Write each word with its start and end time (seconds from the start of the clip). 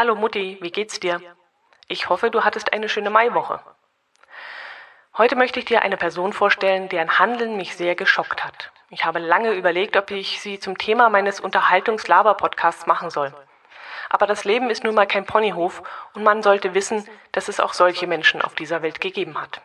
Hallo 0.00 0.14
Mutti, 0.14 0.56
wie 0.62 0.70
geht's 0.70 0.98
dir? 0.98 1.20
Ich 1.86 2.08
hoffe, 2.08 2.30
du 2.30 2.42
hattest 2.42 2.72
eine 2.72 2.88
schöne 2.88 3.10
Maiwoche. 3.10 3.60
Heute 5.18 5.36
möchte 5.36 5.58
ich 5.58 5.66
dir 5.66 5.82
eine 5.82 5.98
Person 5.98 6.32
vorstellen, 6.32 6.88
deren 6.88 7.18
Handeln 7.18 7.58
mich 7.58 7.76
sehr 7.76 7.94
geschockt 7.96 8.42
hat. 8.42 8.72
Ich 8.88 9.04
habe 9.04 9.18
lange 9.18 9.52
überlegt, 9.52 9.98
ob 9.98 10.10
ich 10.10 10.40
sie 10.40 10.58
zum 10.58 10.78
Thema 10.78 11.10
meines 11.10 11.38
Unterhaltungs-Laber-Podcasts 11.38 12.86
machen 12.86 13.10
soll. 13.10 13.34
Aber 14.08 14.26
das 14.26 14.46
Leben 14.46 14.70
ist 14.70 14.84
nun 14.84 14.94
mal 14.94 15.06
kein 15.06 15.26
Ponyhof 15.26 15.82
und 16.14 16.22
man 16.22 16.42
sollte 16.42 16.72
wissen, 16.72 17.06
dass 17.32 17.48
es 17.48 17.60
auch 17.60 17.74
solche 17.74 18.06
Menschen 18.06 18.40
auf 18.40 18.54
dieser 18.54 18.80
Welt 18.80 19.02
gegeben 19.02 19.38
hat. 19.38 19.60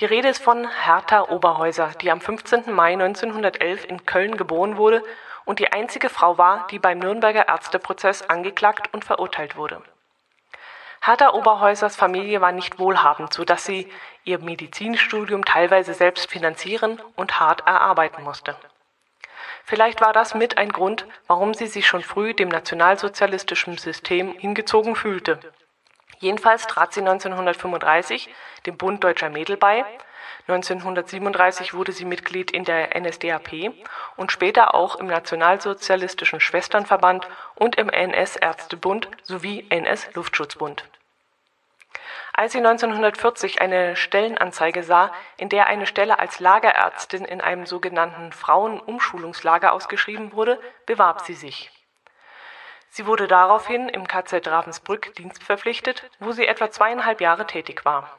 Die 0.00 0.06
Rede 0.06 0.26
ist 0.26 0.42
von 0.42 0.68
Hertha 0.68 1.28
Oberhäuser, 1.28 1.92
die 2.00 2.10
am 2.10 2.20
15. 2.20 2.72
Mai 2.72 2.94
1911 2.94 3.84
in 3.84 4.06
Köln 4.06 4.36
geboren 4.36 4.76
wurde 4.76 5.04
und 5.48 5.60
die 5.60 5.72
einzige 5.72 6.10
Frau 6.10 6.36
war, 6.36 6.66
die 6.70 6.78
beim 6.78 6.98
Nürnberger 6.98 7.48
Ärzteprozess 7.48 8.20
angeklagt 8.20 8.92
und 8.92 9.06
verurteilt 9.06 9.56
wurde. 9.56 9.82
Hertha 11.00 11.30
Oberhäusers 11.30 11.96
Familie 11.96 12.42
war 12.42 12.52
nicht 12.52 12.78
wohlhabend, 12.78 13.32
so 13.32 13.46
dass 13.46 13.64
sie 13.64 13.90
ihr 14.24 14.40
Medizinstudium 14.40 15.46
teilweise 15.46 15.94
selbst 15.94 16.30
finanzieren 16.30 17.00
und 17.16 17.40
hart 17.40 17.66
erarbeiten 17.66 18.24
musste. 18.24 18.56
Vielleicht 19.64 20.02
war 20.02 20.12
das 20.12 20.34
mit 20.34 20.58
ein 20.58 20.70
Grund, 20.70 21.06
warum 21.26 21.54
sie 21.54 21.66
sich 21.66 21.86
schon 21.86 22.02
früh 22.02 22.34
dem 22.34 22.50
nationalsozialistischen 22.50 23.78
System 23.78 24.32
hingezogen 24.32 24.96
fühlte. 24.96 25.40
Jedenfalls 26.18 26.66
trat 26.66 26.92
sie 26.92 27.00
1935 27.00 28.28
dem 28.66 28.76
Bund 28.76 29.02
Deutscher 29.02 29.30
Mädel 29.30 29.56
bei. 29.56 29.86
1937 30.48 31.74
wurde 31.74 31.92
sie 31.92 32.06
Mitglied 32.06 32.50
in 32.50 32.64
der 32.64 32.98
NSDAP 32.98 33.74
und 34.16 34.32
später 34.32 34.74
auch 34.74 34.96
im 34.96 35.06
Nationalsozialistischen 35.06 36.40
Schwesternverband 36.40 37.28
und 37.54 37.76
im 37.76 37.90
NS-Ärztebund 37.90 39.08
sowie 39.22 39.66
NS-Luftschutzbund. 39.68 40.84
Als 42.32 42.52
sie 42.52 42.58
1940 42.58 43.60
eine 43.60 43.94
Stellenanzeige 43.94 44.84
sah, 44.84 45.12
in 45.36 45.50
der 45.50 45.66
eine 45.66 45.86
Stelle 45.86 46.18
als 46.18 46.40
Lagerärztin 46.40 47.26
in 47.26 47.42
einem 47.42 47.66
sogenannten 47.66 48.32
Frauenumschulungslager 48.32 49.72
ausgeschrieben 49.72 50.32
wurde, 50.32 50.58
bewarb 50.86 51.22
sie 51.22 51.34
sich. 51.34 51.70
Sie 52.88 53.06
wurde 53.06 53.28
daraufhin 53.28 53.90
im 53.90 54.08
KZ 54.08 54.46
Ravensbrück 54.48 55.14
dienstverpflichtet, 55.16 56.10
wo 56.20 56.32
sie 56.32 56.46
etwa 56.46 56.70
zweieinhalb 56.70 57.20
Jahre 57.20 57.46
tätig 57.46 57.84
war. 57.84 58.18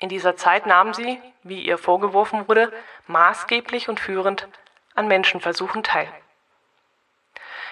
In 0.00 0.08
dieser 0.08 0.34
Zeit 0.34 0.66
nahm 0.66 0.94
sie, 0.94 1.20
wie 1.42 1.62
ihr 1.62 1.78
vorgeworfen 1.78 2.48
wurde, 2.48 2.72
maßgeblich 3.06 3.88
und 3.88 4.00
führend 4.00 4.48
an 4.94 5.06
Menschenversuchen 5.08 5.82
teil. 5.82 6.08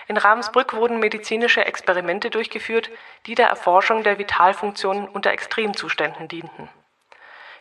In 0.08 0.16
Ravensbrück 0.16 0.74
wurden 0.74 1.00
medizinische 1.00 1.64
Experimente 1.64 2.30
durchgeführt, 2.30 2.90
die 3.26 3.34
der 3.34 3.48
Erforschung 3.48 4.02
der 4.02 4.18
Vitalfunktionen 4.18 5.08
unter 5.08 5.30
Extremzuständen 5.30 6.28
dienten. 6.28 6.68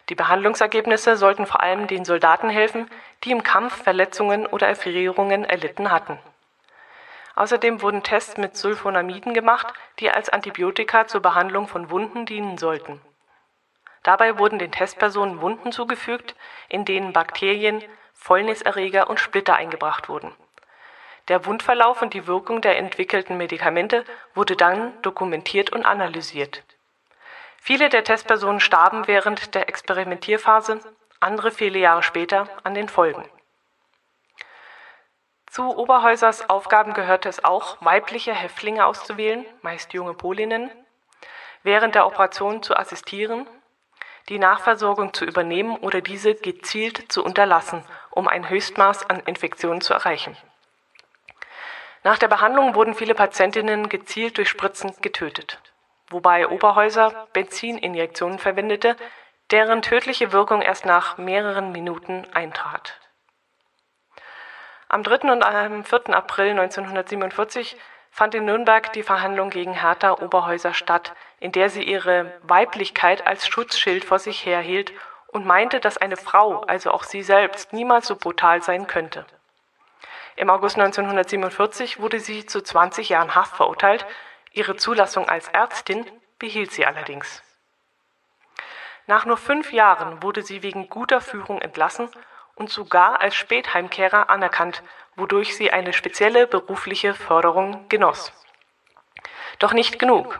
Die 0.09 0.15
Behandlungsergebnisse 0.15 1.17
sollten 1.17 1.45
vor 1.45 1.61
allem 1.61 1.87
den 1.87 2.05
Soldaten 2.05 2.49
helfen, 2.49 2.89
die 3.23 3.31
im 3.31 3.43
Kampf 3.43 3.83
Verletzungen 3.83 4.45
oder 4.45 4.67
Erfrierungen 4.67 5.43
erlitten 5.43 5.91
hatten. 5.91 6.17
Außerdem 7.35 7.81
wurden 7.81 8.03
Tests 8.03 8.37
mit 8.37 8.55
Sulfonamiden 8.55 9.33
gemacht, 9.33 9.73
die 9.99 10.09
als 10.09 10.29
Antibiotika 10.29 11.07
zur 11.07 11.21
Behandlung 11.21 11.67
von 11.67 11.89
Wunden 11.89 12.25
dienen 12.25 12.57
sollten. 12.57 13.01
Dabei 14.07 14.39
wurden 14.39 14.57
den 14.57 14.71
Testpersonen 14.71 15.41
Wunden 15.41 15.73
zugefügt, 15.73 16.33
in 16.69 16.85
denen 16.85 17.11
Bakterien, 17.11 17.83
Fäulniserreger 18.13 19.09
und 19.09 19.19
Splitter 19.19 19.57
eingebracht 19.57 20.07
wurden. 20.07 20.33
Der 21.27 21.45
Wundverlauf 21.45 22.01
und 22.01 22.13
die 22.13 22.25
Wirkung 22.25 22.61
der 22.61 22.77
entwickelten 22.77 23.35
Medikamente 23.35 24.05
wurde 24.33 24.55
dann 24.55 24.93
dokumentiert 25.01 25.73
und 25.73 25.85
analysiert. 25.85 26.63
Viele 27.57 27.89
der 27.89 28.05
Testpersonen 28.05 28.61
starben 28.61 29.07
während 29.07 29.53
der 29.55 29.67
Experimentierphase, 29.67 30.79
andere 31.19 31.51
viele 31.51 31.79
Jahre 31.79 32.01
später 32.01 32.47
an 32.63 32.75
den 32.75 32.87
Folgen. 32.87 33.29
Zu 35.47 35.77
Oberhäusers 35.77 36.49
Aufgaben 36.49 36.93
gehörte 36.93 37.27
es 37.27 37.43
auch, 37.43 37.75
weibliche 37.81 38.33
Häftlinge 38.33 38.85
auszuwählen, 38.85 39.45
meist 39.63 39.91
junge 39.91 40.13
Polinnen, 40.13 40.71
während 41.63 41.93
der 41.93 42.07
Operation 42.07 42.63
zu 42.63 42.73
assistieren, 42.77 43.45
die 44.29 44.39
Nachversorgung 44.39 45.13
zu 45.13 45.25
übernehmen 45.25 45.77
oder 45.77 46.01
diese 46.01 46.35
gezielt 46.35 47.11
zu 47.11 47.23
unterlassen, 47.23 47.83
um 48.11 48.27
ein 48.27 48.49
Höchstmaß 48.49 49.09
an 49.09 49.21
Infektionen 49.21 49.81
zu 49.81 49.93
erreichen. 49.93 50.35
Nach 52.03 52.17
der 52.17 52.27
Behandlung 52.27 52.75
wurden 52.75 52.93
viele 52.93 53.15
Patientinnen 53.15 53.89
gezielt 53.89 54.37
durch 54.37 54.49
Spritzen 54.49 54.93
getötet, 55.01 55.59
wobei 56.09 56.47
Oberhäuser 56.47 57.27
Benzininjektionen 57.33 58.39
verwendete, 58.39 58.95
deren 59.51 59.81
tödliche 59.81 60.31
Wirkung 60.31 60.61
erst 60.61 60.85
nach 60.85 61.17
mehreren 61.17 61.71
Minuten 61.71 62.25
eintrat. 62.33 62.99
Am 64.89 65.03
3. 65.03 65.31
und 65.31 65.43
am 65.43 65.83
4. 65.83 66.09
April 66.15 66.51
1947 66.51 67.77
fand 68.09 68.35
in 68.35 68.45
Nürnberg 68.45 68.91
die 68.93 69.03
Verhandlung 69.03 69.49
gegen 69.49 69.73
Hertha 69.73 70.13
Oberhäuser 70.13 70.73
statt, 70.73 71.13
in 71.39 71.51
der 71.51 71.69
sie 71.69 71.83
ihre 71.83 72.33
Weiblichkeit 72.43 73.27
als 73.27 73.47
Schutzschild 73.47 74.03
vor 74.03 74.19
sich 74.19 74.45
herhielt 74.45 74.91
und 75.27 75.45
meinte, 75.45 75.79
dass 75.79 75.97
eine 75.97 76.17
Frau, 76.17 76.61
also 76.61 76.91
auch 76.91 77.03
sie 77.03 77.21
selbst, 77.21 77.73
niemals 77.73 78.07
so 78.07 78.15
brutal 78.15 78.61
sein 78.63 78.87
könnte. 78.87 79.25
Im 80.35 80.49
August 80.49 80.77
1947 80.77 81.99
wurde 81.99 82.19
sie 82.19 82.45
zu 82.45 82.61
20 82.61 83.09
Jahren 83.09 83.35
Haft 83.35 83.55
verurteilt, 83.55 84.05
ihre 84.51 84.75
Zulassung 84.75 85.27
als 85.27 85.47
Ärztin 85.49 86.05
behielt 86.39 86.71
sie 86.71 86.85
allerdings. 86.85 87.43
Nach 89.07 89.25
nur 89.25 89.37
fünf 89.37 89.71
Jahren 89.71 90.21
wurde 90.21 90.43
sie 90.43 90.63
wegen 90.63 90.89
guter 90.89 91.21
Führung 91.21 91.61
entlassen 91.61 92.09
und 92.55 92.69
sogar 92.69 93.21
als 93.21 93.35
Spätheimkehrer 93.35 94.29
anerkannt, 94.29 94.83
wodurch 95.15 95.55
sie 95.55 95.71
eine 95.71 95.93
spezielle 95.93 96.45
berufliche 96.45 97.13
Förderung 97.13 97.87
genoss. 97.89 98.33
Doch 99.59 99.73
nicht 99.73 99.97
genug. 99.97 100.39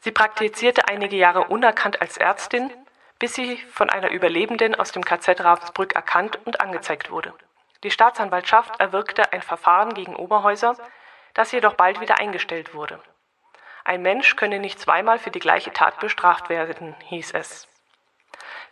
Sie 0.00 0.12
praktizierte 0.12 0.88
einige 0.88 1.16
Jahre 1.16 1.44
unerkannt 1.44 2.00
als 2.00 2.16
Ärztin, 2.16 2.70
bis 3.18 3.34
sie 3.34 3.56
von 3.56 3.90
einer 3.90 4.10
Überlebenden 4.10 4.74
aus 4.74 4.92
dem 4.92 5.04
KZ 5.04 5.40
Ravensbrück 5.40 5.94
erkannt 5.94 6.38
und 6.44 6.60
angezeigt 6.60 7.10
wurde. 7.10 7.34
Die 7.82 7.90
Staatsanwaltschaft 7.90 8.80
erwirkte 8.80 9.32
ein 9.32 9.42
Verfahren 9.42 9.94
gegen 9.94 10.16
Oberhäuser, 10.16 10.76
das 11.34 11.52
jedoch 11.52 11.74
bald 11.74 12.00
wieder 12.00 12.18
eingestellt 12.18 12.74
wurde. 12.74 13.00
Ein 13.84 14.02
Mensch 14.02 14.36
könne 14.36 14.58
nicht 14.58 14.78
zweimal 14.78 15.18
für 15.18 15.30
die 15.30 15.38
gleiche 15.38 15.72
Tat 15.72 15.98
bestraft 16.00 16.48
werden, 16.48 16.94
hieß 17.04 17.32
es. 17.34 17.68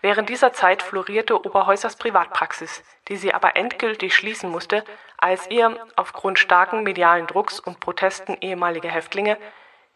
Während 0.03 0.28
dieser 0.28 0.53
Zeit 0.53 0.82
florierte 0.82 1.44
Oberhäusers 1.44 1.97
Privatpraxis, 1.97 2.84
die 3.09 3.16
sie 3.16 3.32
aber 3.32 3.56
endgültig 3.56 4.15
schließen 4.15 4.50
musste, 4.50 4.84
als 5.16 5.50
ihr 5.50 5.76
aufgrund 5.97 6.38
starken 6.38 6.82
medialen 6.82 7.26
Drucks 7.26 7.60
und 7.60 7.81
Protesten 7.81 8.36
ehemaliger 8.41 8.91
Häftlinge 8.91 9.38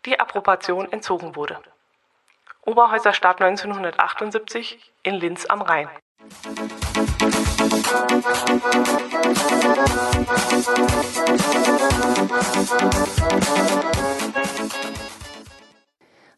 die 0.07 0.19
Approbation 0.19 0.91
entzogen 0.91 1.37
wurde. 1.37 1.59
Oberhäuser 2.65 3.13
starb 3.13 3.41
1978 3.41 4.93
in 5.03 5.15
Linz 5.15 5.47
am 5.47 5.63
Rhein. 5.63 5.89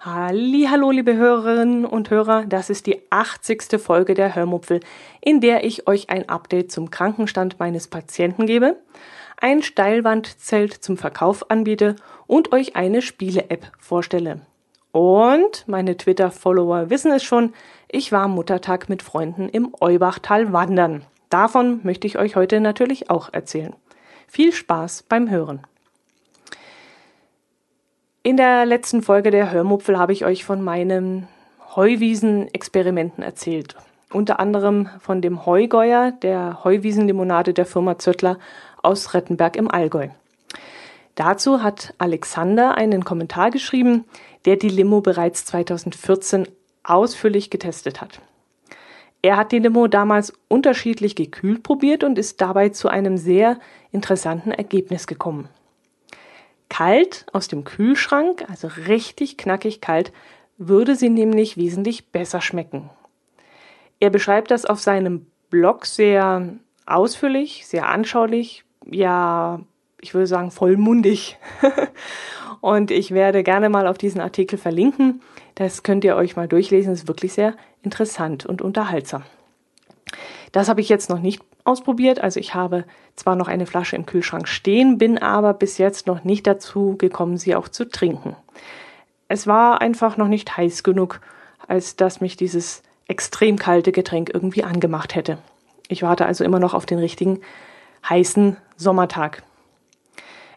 Hallo, 0.00 0.90
liebe 0.90 1.14
Hörerinnen 1.14 1.84
und 1.84 2.10
Hörer, 2.10 2.44
das 2.46 2.70
ist 2.70 2.86
die 2.86 3.02
80. 3.10 3.80
Folge 3.80 4.14
der 4.14 4.34
Hörmupfel, 4.34 4.80
in 5.20 5.40
der 5.40 5.64
ich 5.64 5.86
euch 5.86 6.10
ein 6.10 6.28
Update 6.28 6.72
zum 6.72 6.90
Krankenstand 6.90 7.60
meines 7.60 7.86
Patienten 7.86 8.46
gebe, 8.46 8.76
ein 9.42 9.62
Steilwandzelt 9.62 10.72
zum 10.72 10.96
Verkauf 10.96 11.50
anbiete 11.50 11.96
und 12.26 12.52
euch 12.52 12.76
eine 12.76 13.02
Spiele-App 13.02 13.72
vorstelle. 13.78 14.40
Und 14.92 15.64
meine 15.66 15.96
Twitter-Follower 15.96 16.90
wissen 16.90 17.10
es 17.10 17.24
schon, 17.24 17.52
ich 17.88 18.12
war 18.12 18.28
Muttertag 18.28 18.88
mit 18.88 19.02
Freunden 19.02 19.48
im 19.48 19.74
Eubachtal 19.80 20.52
wandern. 20.52 21.02
Davon 21.28 21.80
möchte 21.82 22.06
ich 22.06 22.18
euch 22.18 22.36
heute 22.36 22.60
natürlich 22.60 23.10
auch 23.10 23.32
erzählen. 23.32 23.74
Viel 24.28 24.52
Spaß 24.52 25.04
beim 25.08 25.28
Hören. 25.28 25.62
In 28.22 28.36
der 28.36 28.64
letzten 28.64 29.02
Folge 29.02 29.32
der 29.32 29.50
Hörmupfel 29.50 29.98
habe 29.98 30.12
ich 30.12 30.24
euch 30.24 30.44
von 30.44 30.62
meinen 30.62 31.26
Heuwiesen-Experimenten 31.74 33.24
erzählt. 33.24 33.74
Unter 34.12 34.38
anderem 34.38 34.90
von 35.00 35.22
dem 35.22 35.46
Heugeuer, 35.46 36.12
der 36.12 36.62
Heuwiesenlimonade 36.64 37.54
der 37.54 37.66
Firma 37.66 37.98
Zöttler 37.98 38.38
aus 38.82 39.14
Rettenberg 39.14 39.56
im 39.56 39.70
Allgäu. 39.70 40.08
Dazu 41.14 41.62
hat 41.62 41.94
Alexander 41.98 42.76
einen 42.76 43.04
Kommentar 43.04 43.50
geschrieben, 43.50 44.04
der 44.44 44.56
die 44.56 44.68
Limo 44.68 45.00
bereits 45.00 45.44
2014 45.44 46.48
ausführlich 46.82 47.50
getestet 47.50 48.00
hat. 48.00 48.20
Er 49.20 49.36
hat 49.36 49.52
die 49.52 49.60
Limo 49.60 49.86
damals 49.86 50.32
unterschiedlich 50.48 51.14
gekühlt 51.14 51.62
probiert 51.62 52.02
und 52.02 52.18
ist 52.18 52.40
dabei 52.40 52.70
zu 52.70 52.88
einem 52.88 53.16
sehr 53.16 53.58
interessanten 53.92 54.50
Ergebnis 54.50 55.06
gekommen. 55.06 55.48
Kalt 56.68 57.26
aus 57.32 57.48
dem 57.48 57.64
Kühlschrank, 57.64 58.44
also 58.48 58.66
richtig 58.88 59.36
knackig 59.36 59.80
kalt, 59.80 60.12
würde 60.56 60.96
sie 60.96 61.10
nämlich 61.10 61.56
wesentlich 61.56 62.10
besser 62.10 62.40
schmecken. 62.40 62.90
Er 64.00 64.10
beschreibt 64.10 64.50
das 64.50 64.64
auf 64.64 64.80
seinem 64.80 65.26
Blog 65.50 65.86
sehr 65.86 66.54
ausführlich, 66.86 67.66
sehr 67.66 67.88
anschaulich, 67.88 68.64
ja, 68.90 69.60
ich 70.00 70.14
würde 70.14 70.26
sagen 70.26 70.50
vollmundig. 70.50 71.38
Und 72.60 72.90
ich 72.90 73.10
werde 73.10 73.42
gerne 73.42 73.68
mal 73.68 73.86
auf 73.86 73.98
diesen 73.98 74.20
Artikel 74.20 74.58
verlinken. 74.58 75.20
Das 75.56 75.82
könnt 75.82 76.04
ihr 76.04 76.16
euch 76.16 76.36
mal 76.36 76.48
durchlesen. 76.48 76.92
Ist 76.92 77.08
wirklich 77.08 77.32
sehr 77.32 77.54
interessant 77.82 78.46
und 78.46 78.62
unterhaltsam. 78.62 79.24
Das 80.52 80.68
habe 80.68 80.80
ich 80.80 80.88
jetzt 80.88 81.10
noch 81.10 81.18
nicht 81.18 81.42
ausprobiert. 81.64 82.20
Also 82.20 82.38
ich 82.38 82.54
habe 82.54 82.84
zwar 83.16 83.34
noch 83.34 83.48
eine 83.48 83.66
Flasche 83.66 83.96
im 83.96 84.06
Kühlschrank 84.06 84.46
stehen, 84.46 84.98
bin 84.98 85.18
aber 85.18 85.54
bis 85.54 85.78
jetzt 85.78 86.06
noch 86.06 86.24
nicht 86.24 86.46
dazu 86.46 86.96
gekommen, 86.96 87.36
sie 87.36 87.56
auch 87.56 87.68
zu 87.68 87.88
trinken. 87.88 88.36
Es 89.28 89.46
war 89.46 89.80
einfach 89.80 90.16
noch 90.16 90.28
nicht 90.28 90.56
heiß 90.56 90.82
genug, 90.82 91.20
als 91.66 91.96
dass 91.96 92.20
mich 92.20 92.36
dieses 92.36 92.82
extrem 93.08 93.58
kalte 93.58 93.90
Getränk 93.90 94.30
irgendwie 94.32 94.62
angemacht 94.62 95.14
hätte. 95.14 95.38
Ich 95.88 96.02
warte 96.02 96.26
also 96.26 96.44
immer 96.44 96.58
noch 96.58 96.74
auf 96.74 96.86
den 96.86 96.98
richtigen 96.98 97.40
heißen 98.08 98.56
Sommertag. 98.76 99.42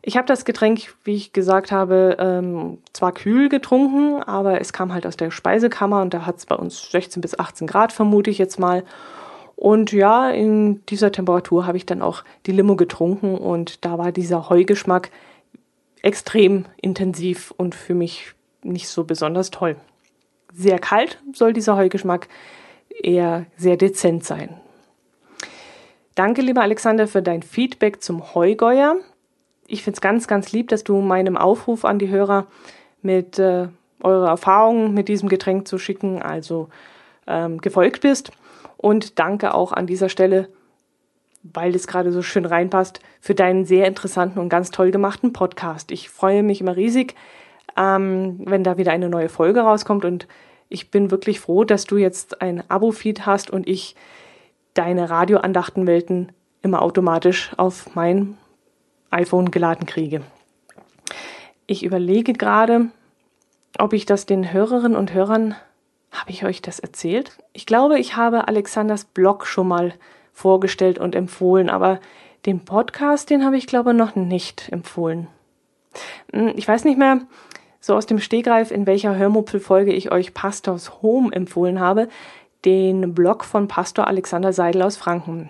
Ich 0.07 0.17
habe 0.17 0.27
das 0.27 0.45
Getränk, 0.45 0.93
wie 1.03 1.15
ich 1.15 1.33
gesagt 1.33 1.71
habe, 1.71 2.17
ähm, 2.19 2.77
zwar 2.93 3.11
kühl 3.11 3.49
getrunken, 3.49 4.21
aber 4.21 4.61
es 4.61 4.71
kam 4.71 4.93
halt 4.93 5.07
aus 5.07 5.17
der 5.17 5.31
Speisekammer 5.31 6.03
und 6.03 6.13
da 6.13 6.27
hat 6.27 6.37
es 6.37 6.45
bei 6.45 6.55
uns 6.55 6.91
16 6.91 7.21
bis 7.21 7.39
18 7.39 7.65
Grad, 7.65 7.91
vermute 7.91 8.29
ich 8.29 8.37
jetzt 8.37 8.59
mal. 8.59 8.83
Und 9.55 9.91
ja, 9.91 10.29
in 10.29 10.85
dieser 10.87 11.11
Temperatur 11.11 11.65
habe 11.65 11.77
ich 11.77 11.87
dann 11.87 12.03
auch 12.03 12.23
die 12.45 12.51
Limo 12.51 12.75
getrunken 12.75 13.35
und 13.35 13.83
da 13.83 13.97
war 13.97 14.11
dieser 14.11 14.49
Heugeschmack 14.49 15.09
extrem 16.03 16.65
intensiv 16.79 17.51
und 17.57 17.73
für 17.73 17.95
mich 17.95 18.33
nicht 18.61 18.87
so 18.87 19.05
besonders 19.05 19.49
toll. 19.49 19.75
Sehr 20.53 20.77
kalt 20.77 21.19
soll 21.33 21.51
dieser 21.51 21.77
Heugeschmack 21.77 22.27
eher 22.89 23.47
sehr 23.57 23.75
dezent 23.75 24.23
sein. 24.23 24.49
Danke, 26.15 26.41
lieber 26.41 26.61
Alexander, 26.61 27.07
für 27.07 27.21
dein 27.21 27.43
Feedback 27.43 28.01
zum 28.01 28.33
Heugeuer. 28.33 28.95
Ich 29.67 29.83
finde 29.83 29.97
es 29.97 30.01
ganz, 30.01 30.27
ganz 30.27 30.53
lieb, 30.53 30.69
dass 30.69 30.85
du 30.85 31.01
meinem 31.01 31.35
Aufruf 31.35 31.83
an 31.83 31.99
die 31.99 32.07
Hörer 32.07 32.47
mit 33.01 33.37
äh, 33.37 33.67
eurer 34.01 34.29
Erfahrungen 34.29 34.93
mit 34.93 35.09
diesem 35.09 35.27
Getränk 35.27 35.67
zu 35.67 35.77
schicken, 35.77 36.21
also 36.21 36.69
ähm, 37.27 37.59
gefolgt 37.59 38.01
bist. 38.01 38.31
Und 38.77 39.19
danke 39.19 39.53
auch 39.53 39.73
an 39.73 39.87
dieser 39.87 40.07
Stelle, 40.07 40.47
weil 41.43 41.75
es 41.75 41.85
gerade 41.85 42.13
so 42.13 42.21
schön 42.21 42.45
reinpasst, 42.45 43.01
für 43.19 43.35
deinen 43.35 43.65
sehr 43.65 43.85
interessanten 43.85 44.39
und 44.39 44.47
ganz 44.47 44.71
toll 44.71 44.91
gemachten 44.91 45.33
Podcast. 45.33 45.91
Ich 45.91 46.09
freue 46.09 46.43
mich 46.43 46.61
immer 46.61 46.77
riesig, 46.77 47.15
ähm, 47.75 48.39
wenn 48.45 48.63
da 48.63 48.77
wieder 48.77 48.93
eine 48.93 49.09
neue 49.09 49.27
Folge 49.27 49.59
rauskommt. 49.61 50.05
Und 50.05 50.29
ich 50.69 50.91
bin 50.91 51.11
wirklich 51.11 51.41
froh, 51.41 51.65
dass 51.65 51.83
du 51.83 51.97
jetzt 51.97 52.41
ein 52.41 52.63
Abo-Feed 52.69 53.25
hast 53.25 53.49
und 53.49 53.67
ich 53.67 53.97
deine 54.75 55.09
Radioandachtenwelten 55.09 56.31
immer 56.61 56.83
automatisch 56.83 57.51
auf 57.57 57.95
mein 57.95 58.37
iPhone 59.09 59.49
geladen 59.49 59.87
kriege. 59.87 60.21
Ich 61.65 61.83
überlege 61.83 62.33
gerade, 62.33 62.87
ob 63.79 63.93
ich 63.93 64.05
das 64.05 64.25
den 64.25 64.53
Hörerinnen 64.53 64.97
und 64.97 65.13
Hörern, 65.13 65.55
habe 66.11 66.31
ich 66.31 66.45
euch 66.45 66.61
das 66.61 66.79
erzählt? 66.79 67.37
Ich 67.53 67.65
glaube, 67.65 67.99
ich 67.99 68.15
habe 68.15 68.47
Alexanders 68.47 69.05
Blog 69.05 69.45
schon 69.45 69.67
mal 69.67 69.93
vorgestellt 70.31 70.99
und 70.99 71.15
empfohlen, 71.15 71.69
aber 71.69 71.99
den 72.45 72.63
Podcast, 72.63 73.29
den 73.29 73.43
habe 73.43 73.57
ich 73.57 73.67
glaube 73.67 73.93
noch 73.93 74.15
nicht 74.15 74.69
empfohlen. 74.71 75.27
Hm, 76.31 76.53
ich 76.55 76.67
weiß 76.67 76.83
nicht 76.83 76.97
mehr 76.97 77.21
so 77.79 77.95
aus 77.95 78.05
dem 78.05 78.19
Stegreif, 78.19 78.71
in 78.71 78.87
welcher 78.87 79.15
Hörmupfel-Folge 79.15 79.93
ich 79.93 80.11
euch 80.11 80.33
Pastors 80.33 81.01
Home 81.01 81.31
empfohlen 81.33 81.79
habe 81.79 82.07
den 82.65 83.13
Blog 83.13 83.45
von 83.45 83.67
Pastor 83.67 84.07
Alexander 84.07 84.51
Seidel 84.51 84.81
aus 84.81 84.97
Franken. 84.97 85.49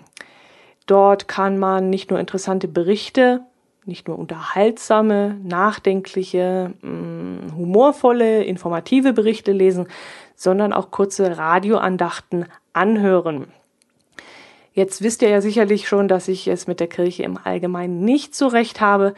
Dort 0.86 1.26
kann 1.26 1.58
man 1.58 1.90
nicht 1.90 2.10
nur 2.10 2.20
interessante 2.20 2.68
Berichte, 2.68 3.40
nicht 3.84 4.08
nur 4.08 4.18
unterhaltsame, 4.18 5.36
nachdenkliche, 5.42 6.74
mm, 6.82 7.56
humorvolle, 7.56 8.44
informative 8.44 9.12
Berichte 9.12 9.52
lesen, 9.52 9.88
sondern 10.34 10.72
auch 10.72 10.90
kurze 10.90 11.38
Radioandachten 11.38 12.46
anhören. 12.72 13.46
Jetzt 14.72 15.02
wisst 15.02 15.22
ihr 15.22 15.30
ja 15.30 15.40
sicherlich 15.40 15.88
schon, 15.88 16.08
dass 16.08 16.28
ich 16.28 16.48
es 16.48 16.66
mit 16.66 16.80
der 16.80 16.88
Kirche 16.88 17.22
im 17.22 17.38
Allgemeinen 17.42 18.04
nicht 18.04 18.34
so 18.34 18.46
recht 18.48 18.80
habe, 18.80 19.14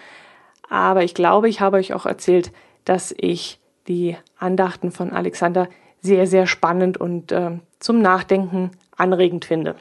aber 0.71 1.03
ich 1.03 1.15
glaube, 1.15 1.49
ich 1.49 1.61
habe 1.61 1.79
euch 1.79 1.95
auch 1.95 2.07
erzählt, 2.07 2.53
dass 2.85 3.15
ich 3.17 3.59
die 3.89 4.17
Andachten 4.39 4.93
von 4.93 5.11
Alexander 5.13 5.69
sehr, 6.01 6.27
sehr 6.27 6.47
spannend 6.47 6.99
und 6.99 7.33
äh, 7.33 7.59
zum 7.79 8.01
Nachdenken 8.01 8.71
anregend 8.97 9.45
finde. 9.45 9.77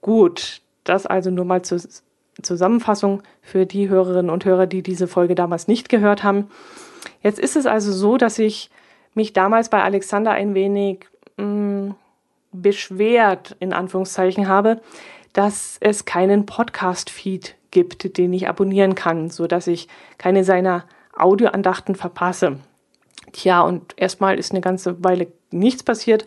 Gut, 0.00 0.60
das 0.84 1.06
also 1.06 1.30
nur 1.30 1.44
mal 1.44 1.62
zur 1.62 1.80
Zusammenfassung 2.42 3.22
für 3.42 3.66
die 3.66 3.88
Hörerinnen 3.88 4.30
und 4.30 4.44
Hörer, 4.44 4.66
die 4.66 4.82
diese 4.82 5.08
Folge 5.08 5.34
damals 5.34 5.68
nicht 5.68 5.88
gehört 5.88 6.22
haben. 6.22 6.48
Jetzt 7.22 7.38
ist 7.38 7.56
es 7.56 7.66
also 7.66 7.92
so, 7.92 8.16
dass 8.16 8.38
ich 8.38 8.70
mich 9.14 9.32
damals 9.32 9.68
bei 9.68 9.82
Alexander 9.82 10.30
ein 10.30 10.54
wenig 10.54 11.06
mh, 11.36 11.44
mm, 11.44 11.94
beschwert, 12.52 13.56
in 13.60 13.72
Anführungszeichen 13.72 14.48
habe, 14.48 14.80
dass 15.32 15.76
es 15.80 16.04
keinen 16.04 16.46
Podcast-Feed 16.46 17.56
gibt, 17.70 18.16
den 18.16 18.32
ich 18.32 18.48
abonnieren 18.48 18.94
kann, 18.94 19.30
so 19.30 19.46
dass 19.46 19.66
ich 19.66 19.88
keine 20.16 20.44
seiner 20.44 20.84
Audioandachten 21.14 21.94
verpasse. 21.94 22.58
Tja, 23.32 23.60
und 23.60 23.94
erstmal 23.96 24.38
ist 24.38 24.52
eine 24.52 24.60
ganze 24.60 25.02
Weile 25.04 25.28
nichts 25.50 25.82
passiert 25.82 26.24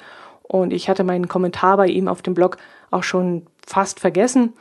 und 0.51 0.73
ich 0.73 0.89
hatte 0.89 1.05
meinen 1.05 1.29
Kommentar 1.29 1.77
bei 1.77 1.87
ihm 1.87 2.09
auf 2.09 2.21
dem 2.21 2.33
Blog 2.33 2.57
auch 2.89 3.03
schon 3.03 3.47
fast 3.65 4.01
vergessen. 4.01 4.51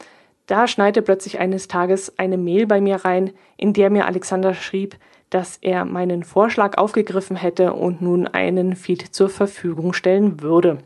Da 0.46 0.68
schneite 0.68 1.02
plötzlich 1.02 1.40
eines 1.40 1.66
Tages 1.66 2.16
eine 2.16 2.38
Mail 2.38 2.68
bei 2.68 2.80
mir 2.80 3.04
rein, 3.04 3.32
in 3.56 3.72
der 3.72 3.90
mir 3.90 4.06
Alexander 4.06 4.54
schrieb, 4.54 4.96
dass 5.30 5.56
er 5.56 5.84
meinen 5.84 6.22
Vorschlag 6.22 6.78
aufgegriffen 6.78 7.34
hätte 7.34 7.72
und 7.72 8.02
nun 8.02 8.28
einen 8.28 8.76
Feed 8.76 9.02
zur 9.02 9.28
Verfügung 9.30 9.92
stellen 9.92 10.42
würde. 10.42 10.78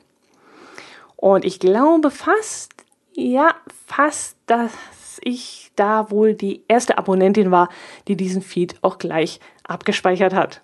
Und 1.16 1.44
ich 1.44 1.60
glaube 1.60 2.10
fast, 2.10 2.72
ja, 3.12 3.54
fast, 3.86 4.38
dass 4.46 4.72
ich 5.20 5.70
da 5.76 6.10
wohl 6.10 6.32
die 6.32 6.62
erste 6.66 6.96
Abonnentin 6.96 7.50
war, 7.50 7.68
die 8.08 8.16
diesen 8.16 8.40
Feed 8.40 8.76
auch 8.80 8.96
gleich 8.96 9.38
abgespeichert 9.64 10.32
hat. 10.32 10.62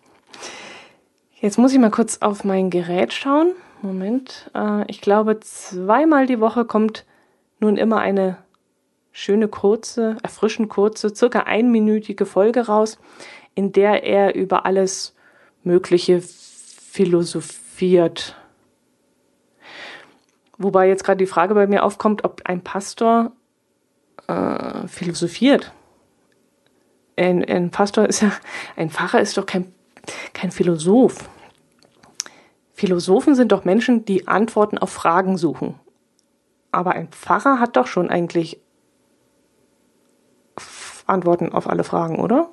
Jetzt 1.43 1.59
muss 1.59 1.75
ich 1.75 1.79
mal 1.79 1.91
kurz 1.91 2.19
auf 2.23 2.43
mein 2.45 2.71
Gerät 2.71 3.13
schauen. 3.13 3.53
Moment. 3.83 4.51
Äh, 4.55 4.85
ich 4.89 5.01
glaube, 5.01 5.41
zweimal 5.41 6.27
die 6.27 6.41
Woche 6.41 6.65
kommt 6.65 7.05
nun 7.59 7.77
immer 7.77 7.99
eine 7.99 8.39
schöne 9.13 9.49
kurze, 9.49 10.17
erfrischend 10.23 10.69
kurze, 10.69 11.15
circa 11.15 11.41
einminütige 11.41 12.27
Folge 12.27 12.67
raus, 12.67 12.99
in 13.55 13.73
der 13.73 14.05
er 14.05 14.35
über 14.35 14.67
alles 14.67 15.15
Mögliche 15.63 16.23
philosophiert. 16.23 18.37
Wobei 20.59 20.89
jetzt 20.89 21.05
gerade 21.05 21.19
die 21.19 21.27
Frage 21.27 21.55
bei 21.55 21.67
mir 21.67 21.85
aufkommt, 21.85 22.25
ob 22.25 22.43
ein 22.45 22.63
Pastor 22.63 23.33
äh, 24.27 24.87
philosophiert. 24.87 25.73
Ein, 27.17 27.45
ein 27.45 27.71
Pastor 27.71 28.07
ist 28.07 28.23
ja, 28.23 28.33
ein 28.77 28.91
Pfarrer 28.91 29.21
ist 29.21 29.37
doch 29.37 29.47
kein 29.47 29.73
kein 30.33 30.51
Philosoph. 30.51 31.29
Philosophen 32.81 33.35
sind 33.35 33.53
doch 33.53 33.67
Menschen, 33.67 34.07
die 34.07 34.27
Antworten 34.27 34.79
auf 34.79 34.89
Fragen 34.89 35.37
suchen. 35.37 35.79
Aber 36.73 36.93
ein 36.93 37.09
Pfarrer 37.09 37.61
hat 37.61 37.77
doch 37.77 37.87
schon 37.87 38.09
eigentlich 38.09 38.59
Antworten 41.05 41.53
auf 41.53 41.69
alle 41.69 41.85
Fragen, 41.85 42.19
oder? 42.19 42.49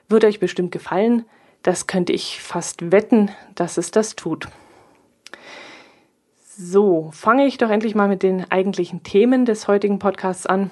Wird 0.09 0.25
euch 0.25 0.41
bestimmt 0.41 0.73
gefallen. 0.73 1.25
Das 1.63 1.87
könnte 1.87 2.13
ich 2.13 2.41
fast 2.41 2.91
wetten, 2.91 3.31
dass 3.55 3.77
es 3.77 3.91
das 3.91 4.17
tut. 4.17 4.49
So, 6.57 7.11
fange 7.13 7.47
ich 7.47 7.59
doch 7.59 7.69
endlich 7.71 7.95
mal 7.95 8.09
mit 8.09 8.23
den 8.23 8.51
eigentlichen 8.51 9.03
Themen 9.03 9.45
des 9.45 9.69
heutigen 9.69 9.99
Podcasts 9.99 10.47
an. 10.47 10.71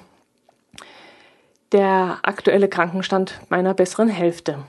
der 1.73 2.21
aktuelle 2.23 2.69
Krankenstand 2.69 3.41
meiner 3.51 3.75
besseren 3.75 4.09
Hälfte. 4.09 4.65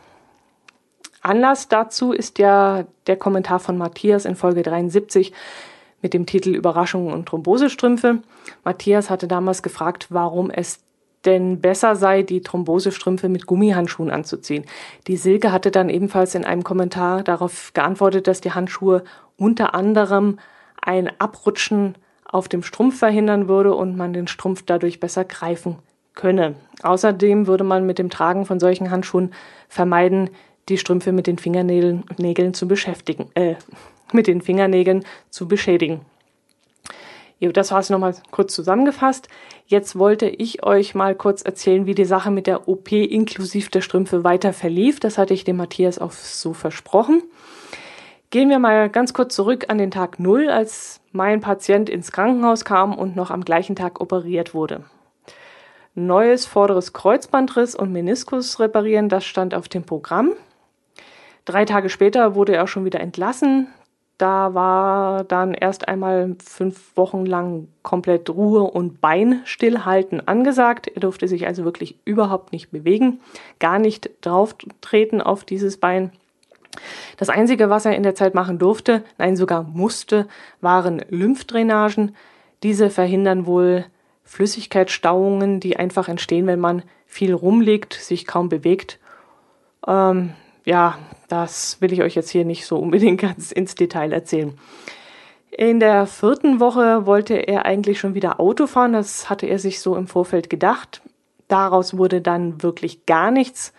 Anlass 1.21 1.67
dazu 1.67 2.11
ist 2.11 2.39
ja 2.39 2.85
der 3.07 3.17
Kommentar 3.17 3.59
von 3.59 3.77
Matthias 3.77 4.25
in 4.25 4.35
Folge 4.35 4.61
73 4.63 5.33
mit 6.01 6.13
dem 6.13 6.25
Titel 6.25 6.55
Überraschungen 6.55 7.13
und 7.13 7.27
Thrombosestrümpfe. 7.27 8.19
Matthias 8.63 9.09
hatte 9.09 9.27
damals 9.27 9.63
gefragt, 9.63 10.07
warum 10.09 10.49
es 10.49 10.79
denn 11.25 11.59
besser 11.59 11.95
sei, 11.97 12.23
die 12.23 12.41
Thrombosestrümpfe 12.41 13.27
mit 13.27 13.45
Gummihandschuhen 13.45 14.09
anzuziehen. 14.09 14.63
Die 15.07 15.17
Silke 15.17 15.51
hatte 15.51 15.71
dann 15.71 15.89
ebenfalls 15.89 16.35
in 16.35 16.45
einem 16.45 16.63
Kommentar 16.63 17.23
darauf 17.23 17.73
geantwortet, 17.73 18.27
dass 18.27 18.39
die 18.39 18.53
Handschuhe 18.53 19.03
unter 19.35 19.75
anderem 19.75 20.39
ein 20.81 21.11
Abrutschen 21.19 21.95
auf 22.23 22.47
dem 22.47 22.63
Strumpf 22.63 22.99
verhindern 22.99 23.47
würde 23.49 23.73
und 23.73 23.97
man 23.97 24.13
den 24.13 24.27
Strumpf 24.27 24.63
dadurch 24.65 24.99
besser 24.99 25.25
greifen 25.25 25.79
könne. 26.13 26.55
Außerdem 26.83 27.47
würde 27.47 27.63
man 27.63 27.85
mit 27.85 27.99
dem 27.99 28.09
Tragen 28.09 28.45
von 28.45 28.59
solchen 28.59 28.91
Handschuhen 28.91 29.33
vermeiden, 29.67 30.29
die 30.69 30.77
Strümpfe 30.77 31.11
mit 31.11 31.27
den 31.27 31.37
Fingernägeln 31.37 32.03
Nägeln 32.17 32.53
zu 32.53 32.67
beschäftigen, 32.67 33.29
äh, 33.35 33.55
mit 34.13 34.27
den 34.27 34.41
Fingernägeln 34.41 35.05
zu 35.29 35.47
beschädigen. 35.47 36.01
Jo, 37.39 37.53
das 37.53 37.71
war 37.71 37.79
es 37.79 37.89
nochmal 37.89 38.15
kurz 38.31 38.53
zusammengefasst. 38.53 39.29
Jetzt 39.65 39.97
wollte 39.97 40.27
ich 40.27 40.63
euch 40.63 40.93
mal 40.93 41.15
kurz 41.15 41.41
erzählen, 41.41 41.85
wie 41.85 41.95
die 41.95 42.05
Sache 42.05 42.31
mit 42.31 42.47
der 42.47 42.67
OP 42.67 42.91
inklusive 42.91 43.69
der 43.69 43.81
Strümpfe 43.81 44.25
weiter 44.25 44.51
verlief. 44.51 44.99
Das 44.99 45.17
hatte 45.17 45.33
ich 45.33 45.45
dem 45.45 45.55
Matthias 45.55 45.99
auch 45.99 46.11
so 46.11 46.53
versprochen. 46.53 47.23
Gehen 48.29 48.49
wir 48.49 48.59
mal 48.59 48.89
ganz 48.89 49.13
kurz 49.13 49.35
zurück 49.35 49.65
an 49.69 49.77
den 49.77 49.89
Tag 49.89 50.19
Null, 50.19 50.49
als 50.49 51.01
mein 51.13 51.39
Patient 51.39 51.89
ins 51.89 52.11
Krankenhaus 52.11 52.65
kam 52.65 52.95
und 52.95 53.15
noch 53.15 53.31
am 53.31 53.45
gleichen 53.45 53.75
Tag 53.75 54.01
operiert 54.01 54.53
wurde. 54.53 54.83
Neues 55.95 56.45
vorderes 56.45 56.93
Kreuzbandriss 56.93 57.73
und 57.73 57.91
Meniskus 57.91 58.59
reparieren, 58.59 59.09
das 59.09 59.25
stand 59.25 59.55
auf 59.55 59.67
dem 59.69 59.83
Programm. 59.83 60.33
Drei 61.49 61.65
Tage 61.65 61.89
später 61.89 62.35
wurde 62.35 62.53
er 62.53 62.63
auch 62.63 62.67
schon 62.67 62.85
wieder 62.85 62.99
entlassen. 62.99 63.69
Da 64.19 64.53
war 64.53 65.23
dann 65.23 65.55
erst 65.55 65.87
einmal 65.87 66.35
fünf 66.45 66.95
Wochen 66.95 67.25
lang 67.25 67.69
komplett 67.81 68.29
Ruhe 68.29 68.61
und 68.61 69.01
Bein 69.01 69.41
stillhalten 69.45 70.27
angesagt. 70.27 70.89
Er 70.89 70.99
durfte 70.99 71.27
sich 71.27 71.47
also 71.47 71.65
wirklich 71.65 71.97
überhaupt 72.05 72.51
nicht 72.51 72.69
bewegen, 72.69 73.19
gar 73.57 73.79
nicht 73.79 74.11
drauf 74.21 74.55
treten 74.81 75.21
auf 75.21 75.43
dieses 75.43 75.77
Bein. 75.77 76.11
Das 77.17 77.29
Einzige, 77.29 77.71
was 77.71 77.85
er 77.85 77.95
in 77.95 78.03
der 78.03 78.13
Zeit 78.13 78.35
machen 78.35 78.59
durfte, 78.59 79.03
nein 79.17 79.35
sogar 79.35 79.63
musste, 79.63 80.27
waren 80.61 81.01
Lymphdrainagen. 81.09 82.15
Diese 82.61 82.91
verhindern 82.91 83.47
wohl 83.47 83.85
Flüssigkeitsstauungen, 84.23 85.59
die 85.59 85.77
einfach 85.77 86.09
entstehen, 86.09 86.45
wenn 86.45 86.59
man 86.59 86.83
viel 87.07 87.33
rumliegt, 87.33 87.93
sich 87.93 88.27
kaum 88.27 88.49
bewegt. 88.49 88.99
Ähm, 89.87 90.33
ja, 90.65 90.97
das 91.27 91.81
will 91.81 91.93
ich 91.93 92.01
euch 92.01 92.15
jetzt 92.15 92.29
hier 92.29 92.45
nicht 92.45 92.65
so 92.65 92.77
unbedingt 92.77 93.21
ganz 93.21 93.51
ins 93.51 93.75
Detail 93.75 94.11
erzählen. 94.11 94.57
In 95.51 95.79
der 95.79 96.05
vierten 96.05 96.59
Woche 96.59 97.05
wollte 97.05 97.35
er 97.35 97.65
eigentlich 97.65 97.99
schon 97.99 98.13
wieder 98.13 98.39
Auto 98.39 98.67
fahren. 98.67 98.93
Das 98.93 99.29
hatte 99.29 99.45
er 99.45 99.59
sich 99.59 99.81
so 99.81 99.95
im 99.95 100.07
Vorfeld 100.07 100.49
gedacht. 100.49 101.01
Daraus 101.47 101.97
wurde 101.97 102.21
dann 102.21 102.61
wirklich 102.61 103.05
gar 103.05 103.31
nichts. 103.31 103.73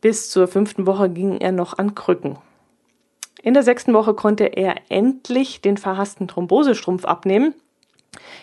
Bis 0.00 0.30
zur 0.30 0.48
fünften 0.48 0.86
Woche 0.86 1.10
ging 1.10 1.38
er 1.38 1.52
noch 1.52 1.78
an 1.78 1.94
Krücken. 1.94 2.38
In 3.42 3.54
der 3.54 3.62
sechsten 3.62 3.92
Woche 3.92 4.14
konnte 4.14 4.44
er 4.44 4.76
endlich 4.88 5.60
den 5.60 5.76
verhassten 5.76 6.26
Thrombosestrumpf 6.26 7.04
abnehmen 7.04 7.54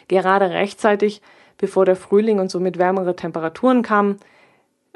gerade 0.07 0.49
rechtzeitig, 0.49 1.21
bevor 1.57 1.85
der 1.85 1.95
Frühling 1.95 2.39
und 2.39 2.49
somit 2.49 2.77
wärmere 2.77 3.15
Temperaturen 3.15 3.81
kamen. 3.81 4.19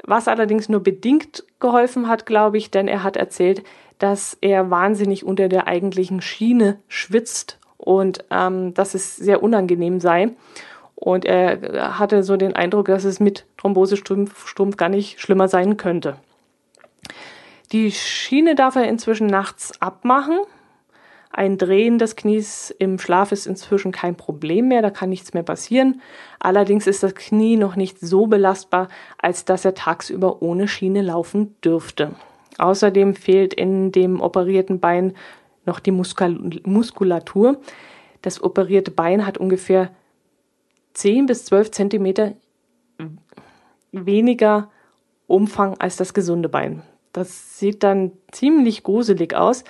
Was 0.04 0.28
allerdings 0.28 0.68
nur 0.68 0.82
bedingt 0.82 1.44
geholfen 1.60 2.08
hat, 2.08 2.26
glaube 2.26 2.58
ich, 2.58 2.70
denn 2.70 2.88
er 2.88 3.02
hat 3.02 3.16
erzählt, 3.16 3.62
dass 3.98 4.38
er 4.40 4.70
wahnsinnig 4.70 5.24
unter 5.24 5.48
der 5.48 5.66
eigentlichen 5.66 6.20
Schiene 6.20 6.78
schwitzt 6.88 7.58
und 7.76 8.24
ähm, 8.30 8.74
dass 8.74 8.94
es 8.94 9.16
sehr 9.16 9.42
unangenehm 9.42 10.00
sei. 10.00 10.30
Und 10.94 11.24
er 11.24 11.98
hatte 11.98 12.24
so 12.24 12.36
den 12.36 12.56
Eindruck, 12.56 12.86
dass 12.86 13.04
es 13.04 13.20
mit 13.20 13.46
Thrombosestrumpf 13.56 14.76
gar 14.76 14.88
nicht 14.88 15.20
schlimmer 15.20 15.46
sein 15.46 15.76
könnte. 15.76 16.16
Die 17.70 17.92
Schiene 17.92 18.54
darf 18.54 18.76
er 18.76 18.88
inzwischen 18.88 19.26
nachts 19.26 19.80
abmachen. 19.80 20.38
Ein 21.30 21.58
Drehen 21.58 21.98
des 21.98 22.16
Knies 22.16 22.74
im 22.78 22.98
Schlaf 22.98 23.32
ist 23.32 23.46
inzwischen 23.46 23.92
kein 23.92 24.16
Problem 24.16 24.68
mehr, 24.68 24.82
da 24.82 24.90
kann 24.90 25.10
nichts 25.10 25.34
mehr 25.34 25.42
passieren. 25.42 26.00
Allerdings 26.40 26.86
ist 26.86 27.02
das 27.02 27.14
Knie 27.14 27.56
noch 27.56 27.76
nicht 27.76 28.00
so 28.00 28.26
belastbar, 28.26 28.88
als 29.18 29.44
dass 29.44 29.64
er 29.64 29.74
tagsüber 29.74 30.42
ohne 30.42 30.68
Schiene 30.68 31.02
laufen 31.02 31.54
dürfte. 31.62 32.12
Außerdem 32.58 33.14
fehlt 33.14 33.54
in 33.54 33.92
dem 33.92 34.20
operierten 34.20 34.80
Bein 34.80 35.14
noch 35.64 35.80
die 35.80 35.92
Muskulatur. 35.92 37.60
Das 38.22 38.42
operierte 38.42 38.90
Bein 38.90 39.26
hat 39.26 39.38
ungefähr 39.38 39.90
10 40.94 41.26
bis 41.26 41.44
12 41.44 41.70
Zentimeter 41.70 42.32
weniger 43.92 44.70
Umfang 45.26 45.78
als 45.78 45.96
das 45.96 46.14
gesunde 46.14 46.48
Bein. 46.48 46.82
Das 47.12 47.58
sieht 47.58 47.82
dann 47.82 48.12
ziemlich 48.32 48.82
gruselig 48.82 49.34
aus 49.34 49.62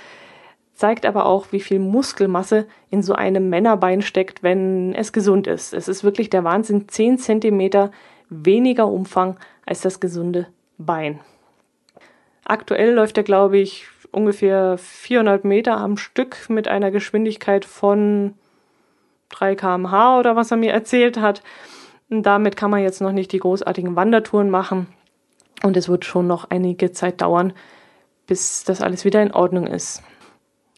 zeigt 0.79 1.07
aber 1.07 1.27
auch, 1.27 1.51
wie 1.51 1.59
viel 1.59 1.81
Muskelmasse 1.81 2.69
in 2.89 3.03
so 3.03 3.13
einem 3.15 3.49
Männerbein 3.49 4.01
steckt, 4.01 4.45
wenn 4.45 4.95
es 4.95 5.13
gesund 5.13 5.49
ist. 5.49 5.75
Es 5.75 5.89
ist 5.89 6.05
wirklich 6.05 6.31
der 6.31 6.45
Wahnsinn. 6.45 6.89
Zehn 6.89 7.19
Zentimeter 7.19 7.91
weniger 8.31 8.87
Umfang 8.87 9.37
als 9.67 9.81
das 9.81 9.99
gesunde 9.99 10.47
Bein. 10.79 11.19
Aktuell 12.45 12.93
läuft 12.93 13.17
er, 13.17 13.25
glaube 13.25 13.59
ich, 13.59 13.89
ungefähr 14.13 14.79
400 14.79 15.45
Meter 15.45 15.79
am 15.79 15.97
Stück 15.97 16.49
mit 16.49 16.69
einer 16.69 16.93
Geschwindigkeit 16.93 17.65
von 17.65 18.35
3 19.31 19.57
kmh 19.57 20.21
oder 20.21 20.37
was 20.37 20.53
er 20.53 20.59
mir 20.59 20.73
erzählt 20.73 21.19
hat. 21.19 21.43
Damit 22.09 22.57
kann 22.57 22.71
man 22.71 22.83
jetzt 22.83 23.01
noch 23.01 23.13
nicht 23.13 23.33
die 23.33 23.41
großartigen 23.41 23.97
Wandertouren 23.97 24.49
machen. 24.49 24.87
Und 25.65 25.77
es 25.77 25.89
wird 25.89 26.05
schon 26.05 26.29
noch 26.29 26.49
einige 26.51 26.93
Zeit 26.93 27.21
dauern, 27.21 27.53
bis 28.29 28.63
das 28.63 28.81
alles 28.81 29.05
wieder 29.05 29.21
in 29.21 29.35
Ordnung 29.35 29.67
ist. 29.67 30.05